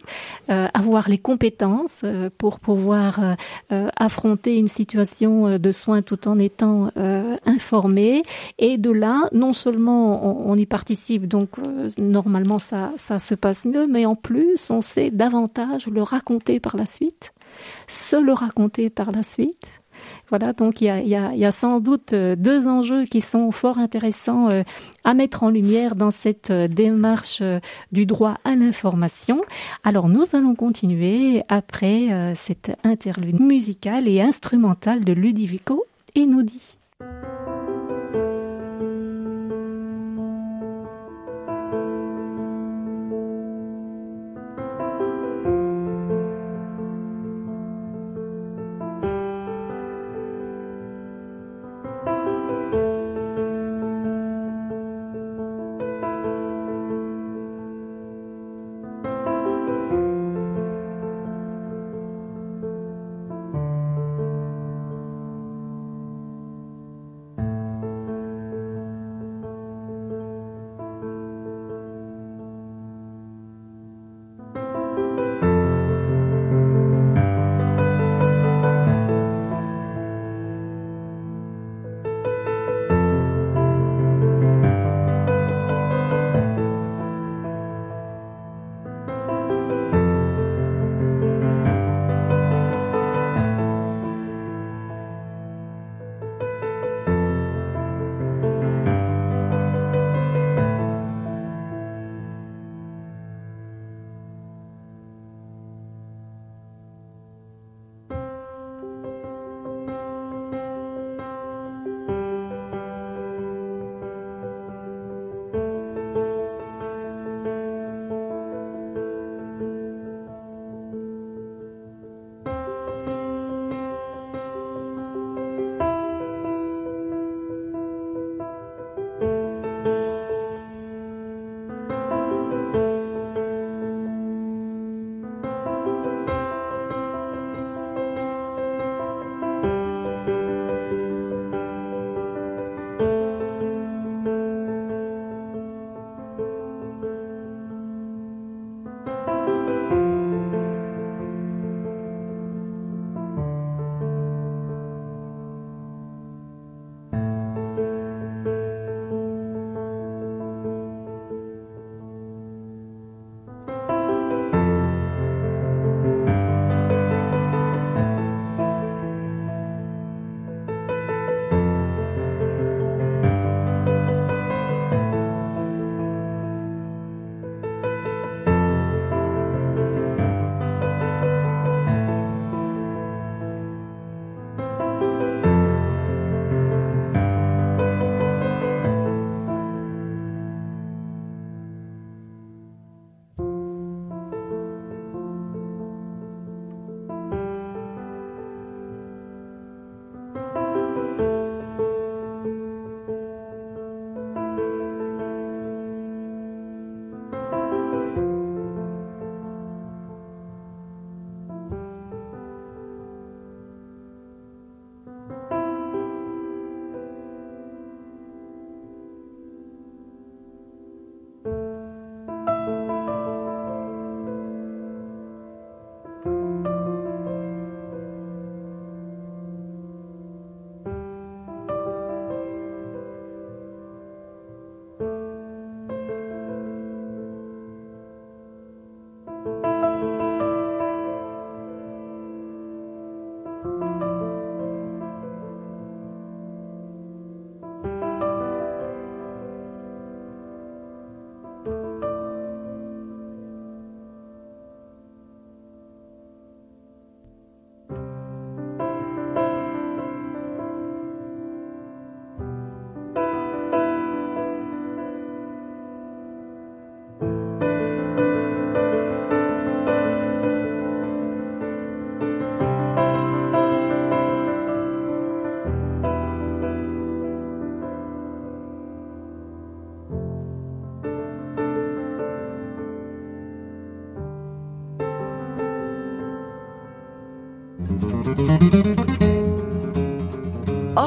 [0.48, 2.04] avoir les compétences
[2.36, 3.20] pour pouvoir
[3.70, 6.90] affronter une situation de soins tout en étant
[7.46, 8.22] informé.
[8.58, 11.48] Et de là, non seulement on, on y participe, donc
[11.98, 16.76] normalement ça, ça se passe mieux, mais en plus on sait davantage le raconter par
[16.76, 17.32] la suite
[17.86, 19.82] se le raconter par la suite.
[20.28, 24.62] Voilà, donc il y a, sans doute euh, deux enjeux qui sont fort intéressants euh,
[25.04, 27.42] à mettre en lumière dans cette euh, démarche
[27.92, 29.40] du droit à l'information.
[29.84, 35.84] Alors nous allons continuer après cette interlude musicale et instrumentale de Ludovico
[36.14, 36.76] Einaudi.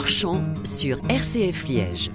[0.10, 2.10] Sur RCF Liège.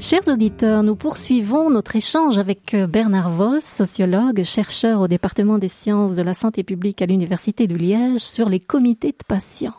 [0.00, 5.68] Chers auditeurs, nous poursuivons notre échange avec euh, Bernard Voss, sociologue, chercheur au département des
[5.68, 9.74] sciences de la santé publique à l'Université de Liège sur les comités de patients.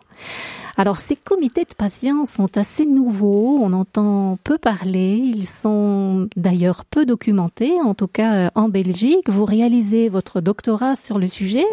[0.80, 6.86] Alors ces comités de patients sont assez nouveaux, on entend peu parler, ils sont d'ailleurs
[6.86, 9.28] peu documentés, en tout cas euh, en Belgique.
[9.28, 11.66] Vous réalisez votre doctorat sur le sujet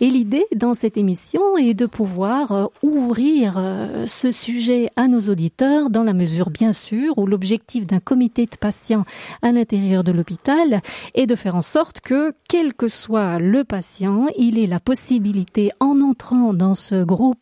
[0.00, 5.20] et l'idée dans cette émission est de pouvoir euh, ouvrir euh, ce sujet à nos
[5.20, 9.04] auditeurs dans la mesure bien sûr où l'objectif d'un comité de patients
[9.42, 10.82] à l'intérieur de l'hôpital
[11.14, 15.70] est de faire en sorte que quel que soit le patient, il ait la possibilité
[15.78, 17.36] en entrant dans ce groupe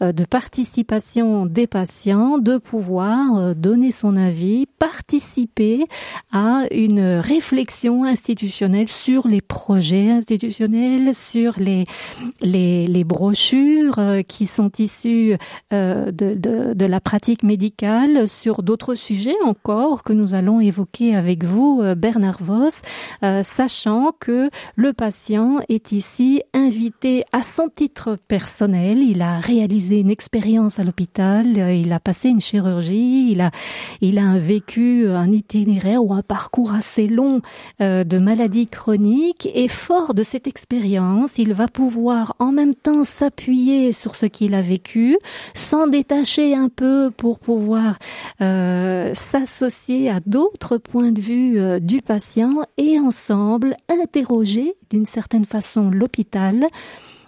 [0.00, 5.86] de participation des patients de pouvoir euh, donner son avis, participer
[6.32, 11.84] à une réflexion institutionnelle sur les projets institutionnels, sur les,
[12.40, 15.36] les, les brochures euh, qui sont issues
[15.72, 21.14] euh, de, de, de la pratique médicale, sur d'autres sujets encore que nous allons évoquer
[21.14, 22.82] avec vous, Bernard Voss,
[23.42, 28.98] sachant que le patient est ici invité à son titre personnel.
[28.98, 33.50] Il a réalisé une expérience à l'hôpital, euh, il a passé une chirurgie, il a,
[34.00, 37.42] il a vécu, un itinéraire ou un parcours assez long
[37.80, 43.04] euh, de maladie chronique et fort de cette expérience, il va pouvoir en même temps
[43.04, 45.18] s'appuyer sur ce qu'il a vécu,
[45.54, 47.98] s'en détacher un peu pour pouvoir
[48.40, 55.44] euh, s'associer à d'autres points de vue euh, du patient et ensemble interroger d'une certaine
[55.44, 56.66] façon l'hôpital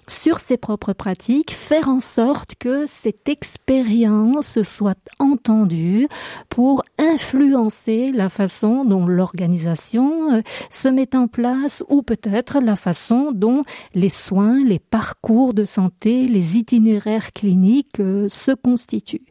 [0.08, 6.08] sur ses propres pratiques, faire en sorte que cette expérience soit entendue
[6.48, 13.32] pour influencer la façon dont l'organisation euh, se met en place ou peut-être la façon
[13.32, 13.62] dont
[13.94, 19.26] les soins, les parcours de santé, les itinéraires cliniques euh, se constituent.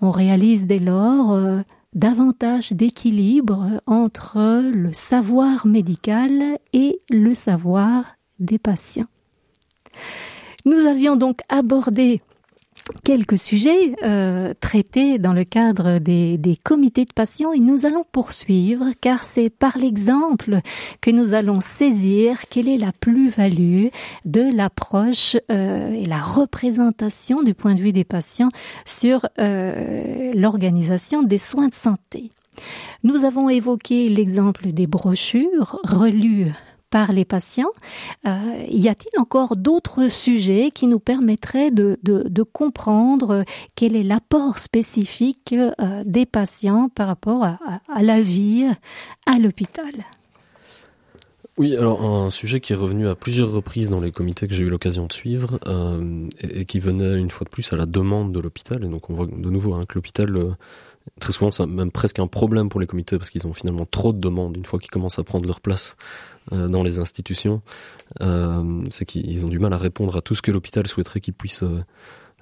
[0.00, 1.60] On réalise dès lors euh,
[1.94, 8.04] davantage d'équilibre entre le savoir médical et le savoir
[8.38, 9.08] des patients.
[10.64, 12.20] Nous avions donc abordé
[13.04, 18.86] quelques sujets euh, traités dans le cadre des, comités de patients et nous allons poursuivre
[19.00, 20.60] car c'est par l'exemple
[21.00, 23.86] que nous allons saisir quelle est la plus-value
[24.24, 28.50] de l'approche euh, et la représentation du point de vue des patients
[28.84, 32.30] sur euh, l'organisation des soins de santé.
[33.04, 36.52] Nous avons évoqué l'exemple des brochures relues
[36.90, 37.70] par les patients.
[38.26, 43.44] Euh, y a-t-il encore d'autres sujets qui nous permettraient de, de, comprendre
[43.76, 47.58] quel est l'apport spécifique euh, des patients par rapport à,
[47.92, 48.66] à la vie
[49.26, 50.04] à l'hôpital?
[51.58, 54.62] Oui, alors un sujet qui est revenu à plusieurs reprises dans les comités que j'ai
[54.62, 58.32] eu l'occasion de suivre euh, et, qui venait une fois de plus à la demande
[58.32, 58.82] de l'hôpital.
[58.82, 60.56] Et donc on voit de nouveau hein, que l'hôpital
[61.18, 64.12] très souvent c'est même presque un problème pour les comités parce qu'ils ont finalement trop
[64.12, 65.96] de demandes une fois qu'ils commencent à prendre leur place
[66.52, 67.62] euh, dans les institutions
[68.20, 71.34] euh, c'est qu'ils ont du mal à répondre à tout ce que l'hôpital souhaiterait qu'ils
[71.34, 71.84] puissent euh,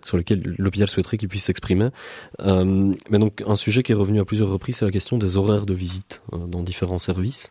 [0.02, 1.88] sur lequel l'hôpital souhaiterait qu'il puisse s'exprimer.
[2.38, 5.66] Mais donc un sujet qui est revenu à plusieurs reprises, c'est la question des horaires
[5.66, 7.50] de visite dans différents services,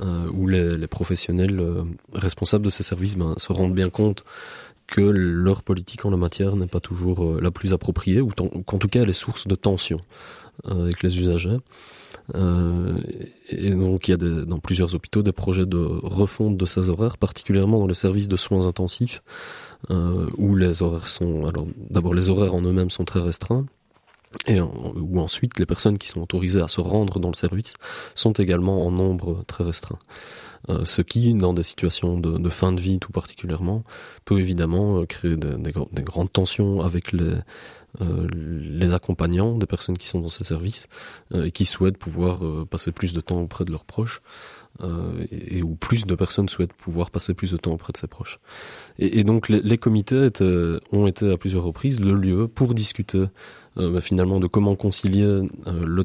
[0.00, 1.62] où les, les professionnels
[2.14, 4.24] responsables de ces services ben, se rendent bien compte
[4.86, 8.88] que leur politique en la matière n'est pas toujours la plus appropriée, ou qu'en tout
[8.88, 10.00] cas elle est source de tension
[10.64, 11.58] avec les usagers.
[12.34, 12.98] Euh,
[13.50, 17.18] et donc il y a dans plusieurs hôpitaux des projets de refonte de ces horaires,
[17.18, 19.22] particulièrement dans les services de soins intensifs,
[19.90, 23.66] euh, où les horaires sont alors d'abord les horaires en eux-mêmes sont très restreints.
[24.48, 27.74] Et où ensuite les personnes qui sont autorisées à se rendre dans le service
[28.16, 30.00] sont également en nombre très restreint.
[30.70, 33.84] Euh, ce qui, dans des situations de, de, fin de vie tout particulièrement,
[34.24, 37.34] peut évidemment euh, créer des, des, des grandes tensions avec les,
[38.00, 40.88] euh, les accompagnants des personnes qui sont dans ces services
[41.32, 44.20] euh, et qui souhaitent pouvoir euh, passer plus de temps auprès de leurs proches
[44.82, 47.96] euh, et, et où plus de personnes souhaitent pouvoir passer plus de temps auprès de
[47.96, 48.40] ses proches.
[48.98, 53.24] Et, donc les, les comités étaient, ont été à plusieurs reprises le lieu pour discuter
[54.00, 56.04] finalement de comment concilier le,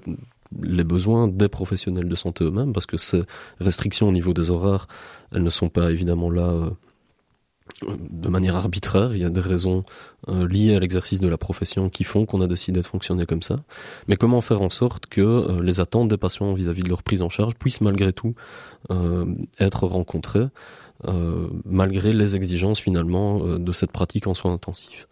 [0.62, 3.22] les besoins des professionnels de santé eux-mêmes, parce que ces
[3.60, 4.88] restrictions au niveau des horaires,
[5.34, 6.70] elles ne sont pas évidemment là
[7.88, 9.84] euh, de manière arbitraire, il y a des raisons
[10.28, 13.44] euh, liées à l'exercice de la profession qui font qu'on a décidé de fonctionner comme
[13.44, 13.58] ça.
[14.08, 17.04] Mais comment faire en sorte que euh, les attentes des patients vis-à-vis -vis de leur
[17.04, 18.34] prise en charge puissent malgré tout
[19.60, 20.48] être rencontrées,
[21.66, 25.08] malgré les exigences finalement de cette pratique en soins intensifs?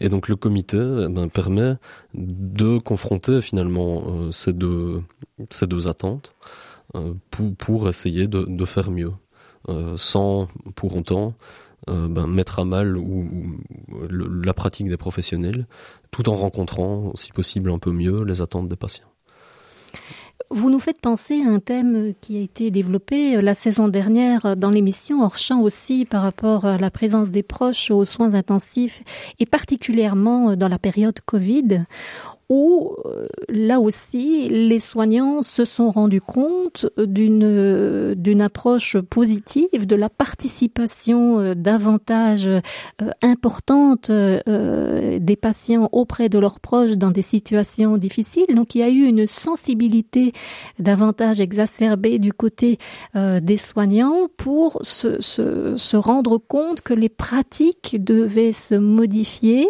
[0.00, 1.74] Et donc le comité eh ben, permet
[2.14, 5.02] de confronter finalement euh, ces, deux,
[5.50, 6.34] ces deux attentes
[7.30, 9.12] pour, pour essayer de, faire mieux,
[9.96, 11.34] sans pour autant
[11.86, 13.60] ben, mettre à mal ou,
[14.10, 15.68] la pratique des professionnels,
[16.10, 19.06] tout en rencontrant, si possible, un peu mieux les attentes des patients.
[20.52, 24.70] Vous nous faites penser à un thème qui a été développé la saison dernière dans
[24.70, 29.04] l'émission hors champ aussi par rapport à la présence des proches aux soins intensifs
[29.38, 31.84] et particulièrement dans la période Covid
[32.50, 39.94] où euh, là aussi les soignants se sont rendus compte d'une d'une approche positive de
[39.94, 42.60] la participation euh, davantage euh,
[43.22, 48.52] importante des patients auprès de leurs proches dans des situations difficiles.
[48.54, 50.32] Donc il y a eu une sensibilité
[50.80, 52.78] davantage exacerbée du côté
[53.14, 59.68] des soignants pour se, se, se rendre compte que les pratiques devaient se modifier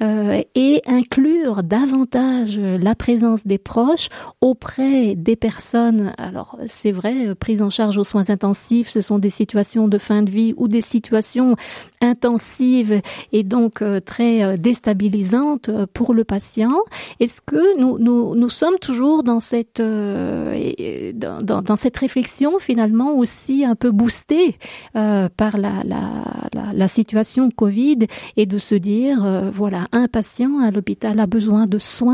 [0.00, 4.08] et inclure davantage la présence des proches
[4.40, 6.12] auprès des personnes.
[6.18, 9.98] Alors c'est vrai, euh, prise en charge aux soins intensifs, ce sont des situations de
[9.98, 11.56] fin de vie ou des situations
[12.00, 13.00] intensives
[13.32, 16.78] et donc euh, très euh, déstabilisantes pour le patient.
[17.20, 23.74] Est-ce que nous, nous, nous sommes toujours dans cette dans, cette réflexion finalement aussi un
[23.74, 24.56] peu boostée
[24.92, 26.24] par la, la,
[26.72, 27.98] la, situation Covid
[28.36, 32.09] et de se dire voilà un patient à l'hôpital a besoin de soins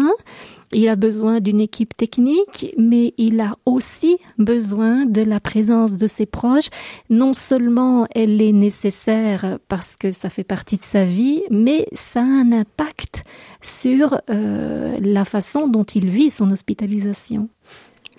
[0.73, 6.07] il a besoin d'une équipe technique, mais il a aussi besoin de la présence de
[6.07, 6.69] ses proches.
[7.09, 12.21] Non seulement elle est nécessaire parce que ça fait partie de sa vie, mais ça
[12.21, 13.25] a un impact
[13.61, 17.49] sur euh, la façon dont il vit son hospitalisation.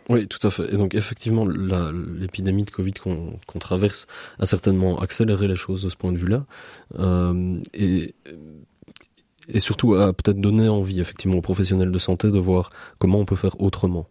[0.09, 0.73] Oui, tout à fait.
[0.73, 4.07] Et donc effectivement, l'épidémie de Covid qu'on traverse
[4.39, 6.45] a certainement accéléré les choses de ce point de vue-là.
[6.97, 8.15] Euh, et
[9.47, 12.69] et surtout à peut-être donner envie effectivement aux professionnels de santé de voir
[12.99, 14.07] comment on peut faire autrement.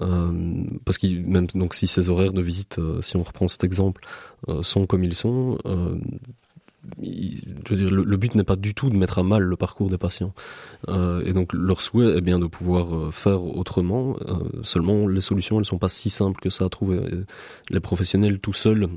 [0.00, 3.64] Euh, parce que même donc si ces horaires de visite, euh, si on reprend cet
[3.64, 4.04] exemple,
[4.48, 5.58] euh, sont comme ils sont,
[7.00, 10.34] le, but n'est pas du tout de mettre à mal le parcours des patients.
[10.88, 14.16] et donc leur souhait est bien de pouvoir faire autrement.
[14.64, 16.98] seulement les solutions elles sont pas si simples que ça à trouver.
[17.70, 18.88] Les professionnels tout seuls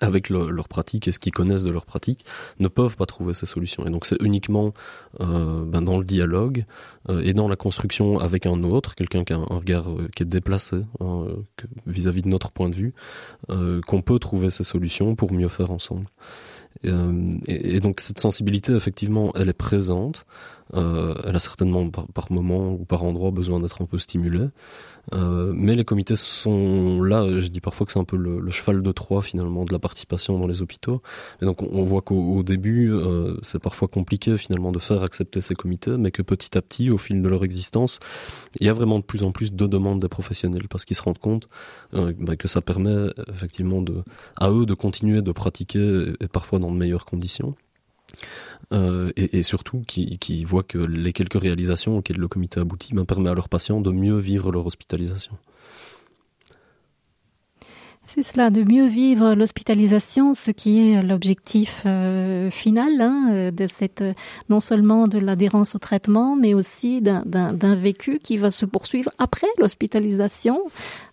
[0.00, 2.24] avec leur pratique et ce qu'ils connaissent de leur pratique,
[2.58, 3.86] ne peuvent pas trouver ces solutions.
[3.86, 4.72] Et donc c'est uniquement
[5.20, 6.64] euh, ben, dans le dialogue
[7.08, 10.22] euh, et dans la construction avec un autre, quelqu'un qui a un regard euh, qui
[10.22, 11.26] est déplacé hein,
[11.86, 12.94] vis-à-vis de notre point de vue,
[13.50, 16.06] euh, qu'on peut trouver ces solutions pour mieux faire ensemble.
[16.84, 20.24] Et, et, donc cette sensibilité, effectivement, elle est présente.
[20.74, 24.48] Elle a certainement par, par moment ou par endroit besoin d'être un peu stimulée.
[25.12, 28.82] Euh, mais les comités sont là, je dis parfois que c'est un peu le, cheval
[28.82, 31.02] de Troie finalement de la participation dans les hôpitaux.
[31.40, 35.54] Et donc on, voit qu'au début, euh, c'est parfois compliqué finalement de faire accepter ces
[35.54, 37.98] comités, mais que petit à petit, au fil de leur existence,
[38.60, 41.02] il y a vraiment de plus en plus de demandes des professionnels parce qu'ils se
[41.02, 41.48] rendent compte
[41.94, 44.02] euh, bah, que ça permet effectivement de,
[44.38, 47.56] à eux de continuer de pratiquer et parfois dans de meilleures conditions.
[48.72, 53.04] Euh, et, surtout qui, qui voient que les quelques réalisations auxquelles le comité aboutit ben,
[53.04, 55.36] permet à leurs patients de mieux vivre leur hospitalisation.
[58.04, 63.68] C'est cela, de mieux vivre l'hospitalisation, ce qui est l'objectif euh, final hein, euh, de
[63.68, 64.02] cette,
[64.50, 69.46] non seulement de l'adhérence au traitement, mais aussi d'un vécu qui va se poursuivre après
[69.58, 70.60] l'hospitalisation,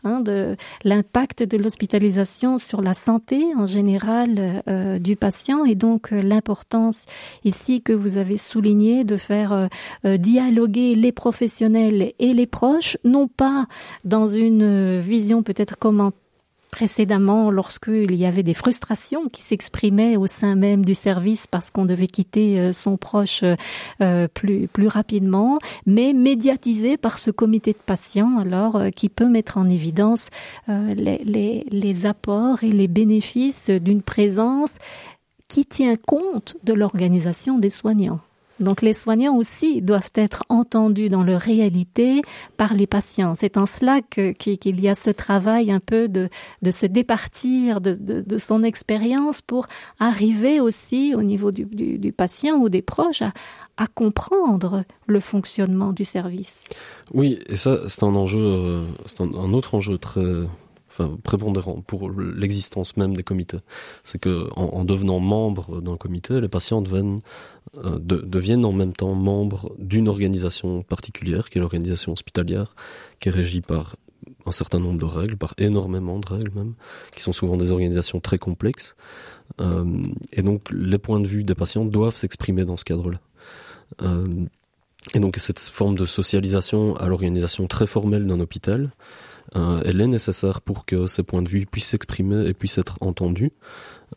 [0.03, 6.09] hein, de l'impact de l'hospitalisation sur la santé en général euh, du patient et donc
[6.09, 7.05] l'importance
[7.45, 9.69] ici que vous avez souligné de faire
[10.03, 13.67] dialoguer les professionnels et les proches, non pas
[14.05, 16.11] dans une vision peut-être comment
[16.71, 21.85] précédemment lorsqu'il y avait des frustrations qui s'exprimaient au sein même du service parce qu'on
[21.85, 23.43] devait quitter euh, son proche
[24.01, 29.29] euh, plus plus rapidement, mais médiatisé par ce comité de patients alors euh, qui peut
[29.29, 30.29] mettre en évidence
[30.67, 34.75] les, les, les apports et les bénéfices d'une présence
[35.47, 38.19] qui tient compte de l'organisation des soignants.
[38.59, 42.21] Donc les soignants aussi doivent être entendus dans leur réalité
[42.57, 43.35] par les patients.
[43.35, 46.29] C'est en cela qu'il y a ce travail un peu de,
[46.61, 49.67] de se départir de, de, son expérience pour
[49.99, 53.21] arriver aussi au niveau du, du, patient ou des proches
[53.77, 56.67] à, comprendre le fonctionnement du service.
[57.13, 60.21] Oui, et ça c'est un enjeu, euh, c'est un, autre enjeu très
[60.89, 63.59] enfin prépondérant pour l'existence même des comités.
[64.03, 67.19] C'est que en, en devenant membre d'un comité, les patients deviennent
[67.75, 72.75] de, deviennent en même temps membres d'une organisation particulière, qui est l'organisation hospitalière,
[73.19, 73.95] qui est régie par
[74.45, 76.73] un certain nombre de règles, par énormément de règles même,
[77.11, 78.95] qui sont souvent des organisations très complexes.
[79.61, 80.03] Euh,
[80.33, 83.19] et donc les points de vue des patients doivent s'exprimer dans ce cadre-là.
[84.01, 84.45] Euh,
[85.13, 88.91] et donc cette forme de socialisation à l'organisation très formelle d'un hôpital,
[89.55, 92.97] euh, elle est nécessaire pour que ces points de vue puissent s'exprimer et puissent être
[93.01, 93.51] entendus.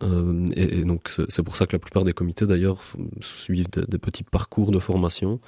[0.03, 2.79] Euh, et, donc c'est pour ça que la plupart des comités d'ailleurs
[3.21, 5.41] suivent des, petits parcours de formation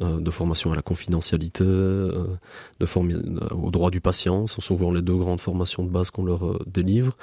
[0.00, 2.26] de formation à la confidentialité, euh,
[2.80, 3.14] de former
[3.50, 6.46] au droit du patient, ce sont souvent les deux grandes formations de base qu'on leur
[6.46, 7.16] euh, délivre.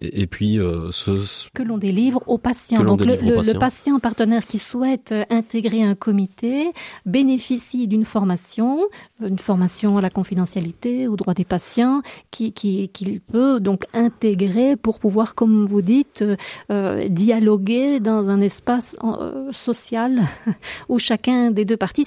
[0.00, 0.58] Et, et puis
[0.90, 2.82] ce que l'on délivre aux patients.
[2.84, 3.52] Donc le, le, patient.
[3.52, 6.70] le, patient partenaire qui souhaite intégrer un comité
[7.04, 8.80] bénéficie d'une formation,
[9.20, 14.76] une formation à la confidentialité, au droit des patients, qui qu'il qui peut donc intégrer
[14.76, 16.24] pour pouvoir, comme vous dites,
[16.70, 20.22] euh, dialoguer dans un espace euh, social
[20.88, 22.04] où chacun des deux parties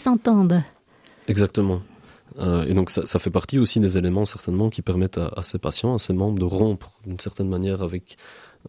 [1.28, 1.82] Exactement.
[2.38, 5.95] Euh, et donc ça, fait partie aussi des éléments certainement qui permettent à, ces patients,
[5.95, 8.18] à ces membres de rompre d'une certaine manière avec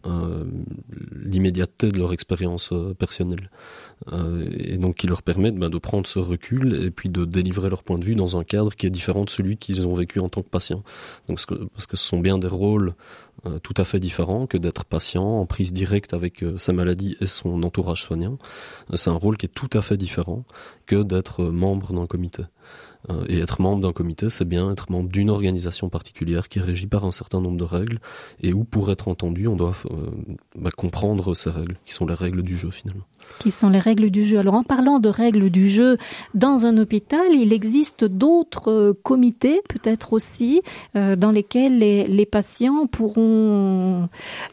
[0.05, 0.45] euh,
[1.13, 3.49] l'immédiateté de leur expérience euh, personnelle.
[4.57, 7.83] Et donc qui leur permettent ben, de prendre ce recul et puis de délivrer leur
[7.83, 10.27] point de vue dans un cadre qui est différent de celui qu'ils ont vécu en
[10.27, 10.81] tant que patient.
[11.27, 12.95] Donc, parce que ce sont bien des rôles
[13.47, 17.17] euh, tout à fait différents que d'être patient en prise directe avec euh, sa maladie
[17.21, 18.37] et son entourage soignant.
[18.91, 20.43] Euh, C'est un rôle qui est tout à fait différent
[20.85, 22.43] que d'être membre d'un comité.
[23.27, 26.85] Et être membre d'un comité, c'est bien être membre d'une organisation particulière qui est régie
[26.85, 27.99] par un certain nombre de règles
[28.43, 29.73] et où, pour être entendu, on doit
[30.55, 33.05] bah, comprendre ces règles, qui sont les règles du jeu finalement
[33.39, 34.39] qui sont les règles du jeu.
[34.39, 35.97] Alors en parlant de règles du jeu
[36.33, 40.61] dans un hôpital, il existe d'autres euh, comités peut-être aussi
[40.95, 44.07] euh, dans lesquels les, patients pourront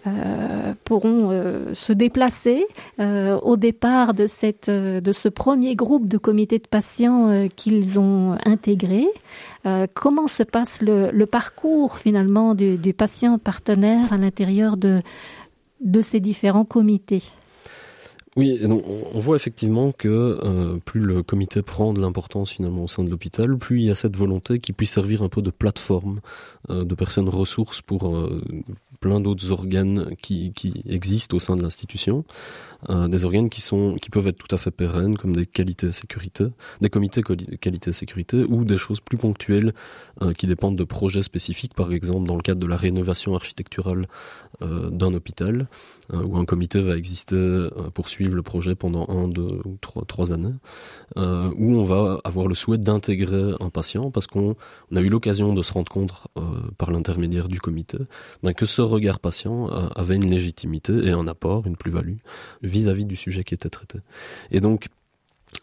[0.06, 2.66] euh, se déplacer
[2.98, 9.06] au départ de ce premier groupe de comités de patients qu'ils ont intégré.
[9.94, 15.02] Comment se passe le, parcours finalement du, patient partenaire à l'intérieur de
[16.00, 17.22] ces différents comités?
[18.38, 23.02] Oui, on voit effectivement que euh, plus le comité prend de l'importance finalement au sein
[23.02, 26.20] de l'hôpital, plus il y a cette volonté qui puisse servir un peu de plateforme
[26.70, 28.40] euh, de personnes ressources pour euh,
[29.00, 30.52] plein d'autres organes qui
[30.88, 32.24] existent au sein de l'institution,
[32.88, 35.90] euh, des organes qui sont qui peuvent être tout à fait pérennes comme des qualités
[35.90, 36.46] sécurité,
[36.80, 37.22] des comités
[37.60, 39.74] qualité sécurité ou des choses plus ponctuelles
[40.22, 44.06] euh, qui dépendent de projets spécifiques, par exemple dans le cadre de la rénovation architecturale
[44.62, 45.66] euh, d'un hôpital
[46.10, 50.32] où un comité va exister pour suivre le projet pendant un, deux ou trois, trois
[50.32, 50.54] années,
[51.16, 54.56] où on va avoir le souhait d'intégrer un patient parce qu'on
[54.96, 56.14] a eu l'occasion de se rendre compte
[56.78, 57.98] par l'intermédiaire du comité
[58.42, 62.16] ben, que ce regard patient avait une légitimité et un apport, une plus-value
[62.68, 63.98] vis-à-vis du sujet qui était traité.
[64.50, 64.88] Et donc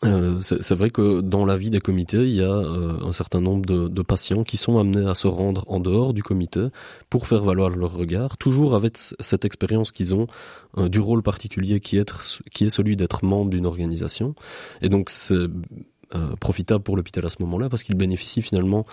[0.03, 3.39] Euh, c'est vrai que dans la vie des comités, il y a euh, un certain
[3.39, 6.67] nombre de, patients qui sont amenés à se rendre en dehors du comité
[7.09, 10.27] pour faire valoir leur regard, toujours avec cette expérience qu'ils ont
[10.77, 12.11] euh, du rôle particulier qui est,
[12.51, 14.35] qui est celui d'être membre d'une organisation.
[14.81, 15.47] Et donc c'est
[16.15, 18.85] euh, profitable pour l'hôpital à ce moment-là parce qu'il bénéficie finalement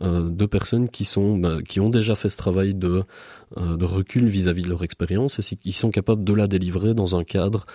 [0.00, 3.02] euh, de personnes qui sont bah, qui ont déjà fait ce travail de
[3.56, 7.16] euh, recul vis-à-vis -vis de leur expérience et qui sont capables de la délivrer dans
[7.16, 7.66] un cadre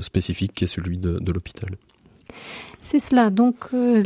[0.00, 1.70] spécifique qui est celui de l'hôpital.
[2.82, 3.30] C'est cela.
[3.30, 4.02] Donc, euh,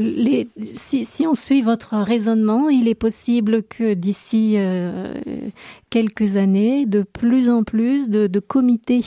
[0.63, 5.15] si, on suit votre raisonnement, il est possible que d'ici euh,
[5.91, 9.05] quelques années, de plus en plus de, comités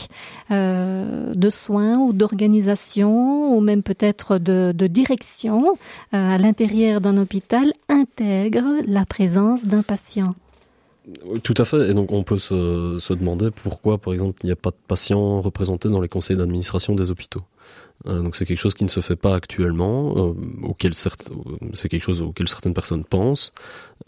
[0.52, 5.74] euh, de soins ou d'organisation ou même peut-être de, de direction
[6.12, 10.34] à l'intérieur d'un hôpital intègrent la présence d'un patient.
[11.44, 11.90] Tout à fait.
[11.90, 14.78] Et donc, on peut se, se demander pourquoi, par exemple, il n'y a pas de
[14.88, 17.44] patients représentés dans les conseils d'administration des hôpitaux.
[18.06, 20.34] Euh, donc c'est quelque chose qui ne se fait pas actuellement, euh,
[20.64, 23.54] auquel c'est quelque chose auquel certaines personnes pensent.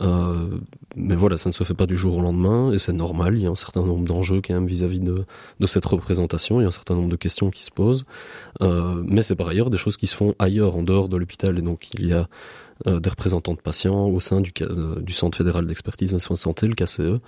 [0.02, 0.60] Euh,
[0.96, 3.36] mais voilà, ça ne se fait pas du jour au lendemain et c'est normal.
[3.36, 5.26] Il y a un certain nombre d'enjeux quand même vis-à-vis -vis de,
[5.60, 6.60] de cette représentation.
[6.60, 8.06] Il y a un certain nombre de questions qui se posent.
[8.62, 11.58] Euh, mais c'est par ailleurs des choses qui se font ailleurs, en dehors de l'hôpital.
[11.58, 12.28] Et donc il y a
[12.88, 16.36] euh, des représentants de patients au sein du, euh, du Centre fédéral d'expertise en soins
[16.36, 17.00] de santé, le KCE.
[17.00, 17.20] Euh,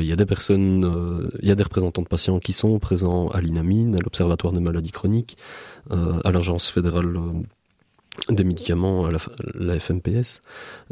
[0.00, 3.28] il y a des personnes, il y a des représentants de patients qui sont présents
[3.28, 5.36] à l'INAMINE, à l'Observatoire des maladies chroniques,
[5.90, 7.18] à l'Agence fédérale
[8.28, 9.10] des médicaments à
[9.54, 10.40] la, FMPS.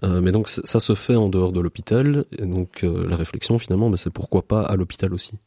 [0.03, 2.25] Mais donc ça se fait en dehors de l'hôpital.
[2.39, 5.39] Et donc la réflexion finalement, c'est pourquoi pas à l'hôpital aussi.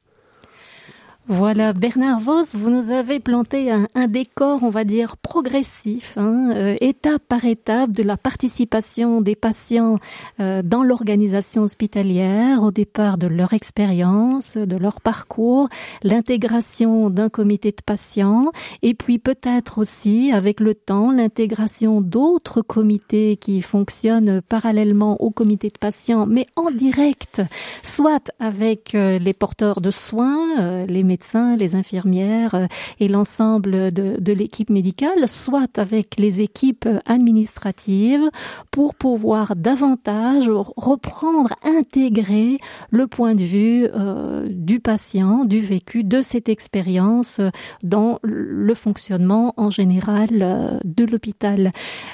[1.32, 6.76] Voilà, Bernard Vos, vous nous avez planté un, décor, on va dire, progressif, hein, euh,
[6.82, 10.00] étape par étape de la participation des patients
[10.40, 15.70] euh, dans l'organisation hospitalière, au départ de leur expérience, de leur parcours,
[16.02, 18.52] l'intégration d'un comité de patients,
[18.82, 25.68] et puis peut-être aussi, avec le temps, l'intégration d'autres comités qui fonctionnent parallèlement au comité
[25.68, 27.44] de patients, mais en direct,
[27.84, 31.18] soit avec euh, les porteurs de soins, euh, les médecins,
[31.57, 32.67] les infirmières euh,
[32.99, 38.30] et l'ensemble de, l'équipe médicale, soit avec les équipes administratives
[38.72, 42.57] pour pouvoir davantage reprendre, intégrer
[42.91, 47.41] le point de vue euh, du patient, du vécu, de cette expérience
[47.84, 51.72] dans le fonctionnement en général euh, de l'hôpital.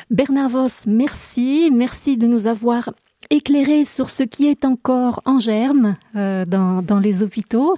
[0.10, 2.92] Bernard merci, merci de nous avoir
[3.30, 7.76] éclairé sur ce qui est encore en germe euh, dans, dans, les hôpitaux,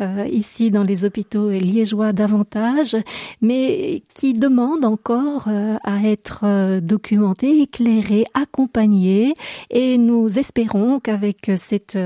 [0.00, 2.96] euh, ici dans les hôpitaux liégeois davantage,
[3.40, 9.34] mais qui demande encore euh, à être documenté, éclairé, accompagné,
[9.70, 11.98] et nous espérons qu'avec cette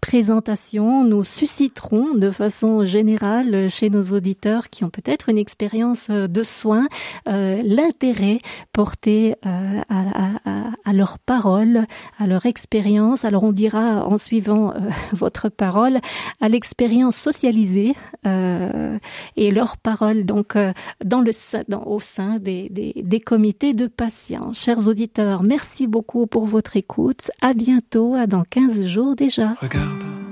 [0.00, 6.42] présentation, nous susciterons de façon générale chez nos auditeurs qui ont peut-être une expérience de
[6.42, 6.86] soins
[7.28, 8.38] euh, l'intérêt
[8.72, 11.86] porté euh, à, à, à, leur parole,
[12.18, 13.24] à leur expérience.
[13.24, 14.78] Alors on dira en suivant euh,
[15.12, 15.98] votre parole
[16.40, 17.94] à l'expérience socialisée
[18.26, 18.98] euh,
[19.36, 20.72] et leur parole donc euh,
[21.04, 21.32] dans le
[21.86, 24.52] au sein des, des, des comités de patients.
[24.52, 27.30] Chers auditeurs, merci beaucoup pour votre écoute.
[27.40, 29.54] À bientôt, à dans 15 jours déjà.
[29.74, 30.23] 掉的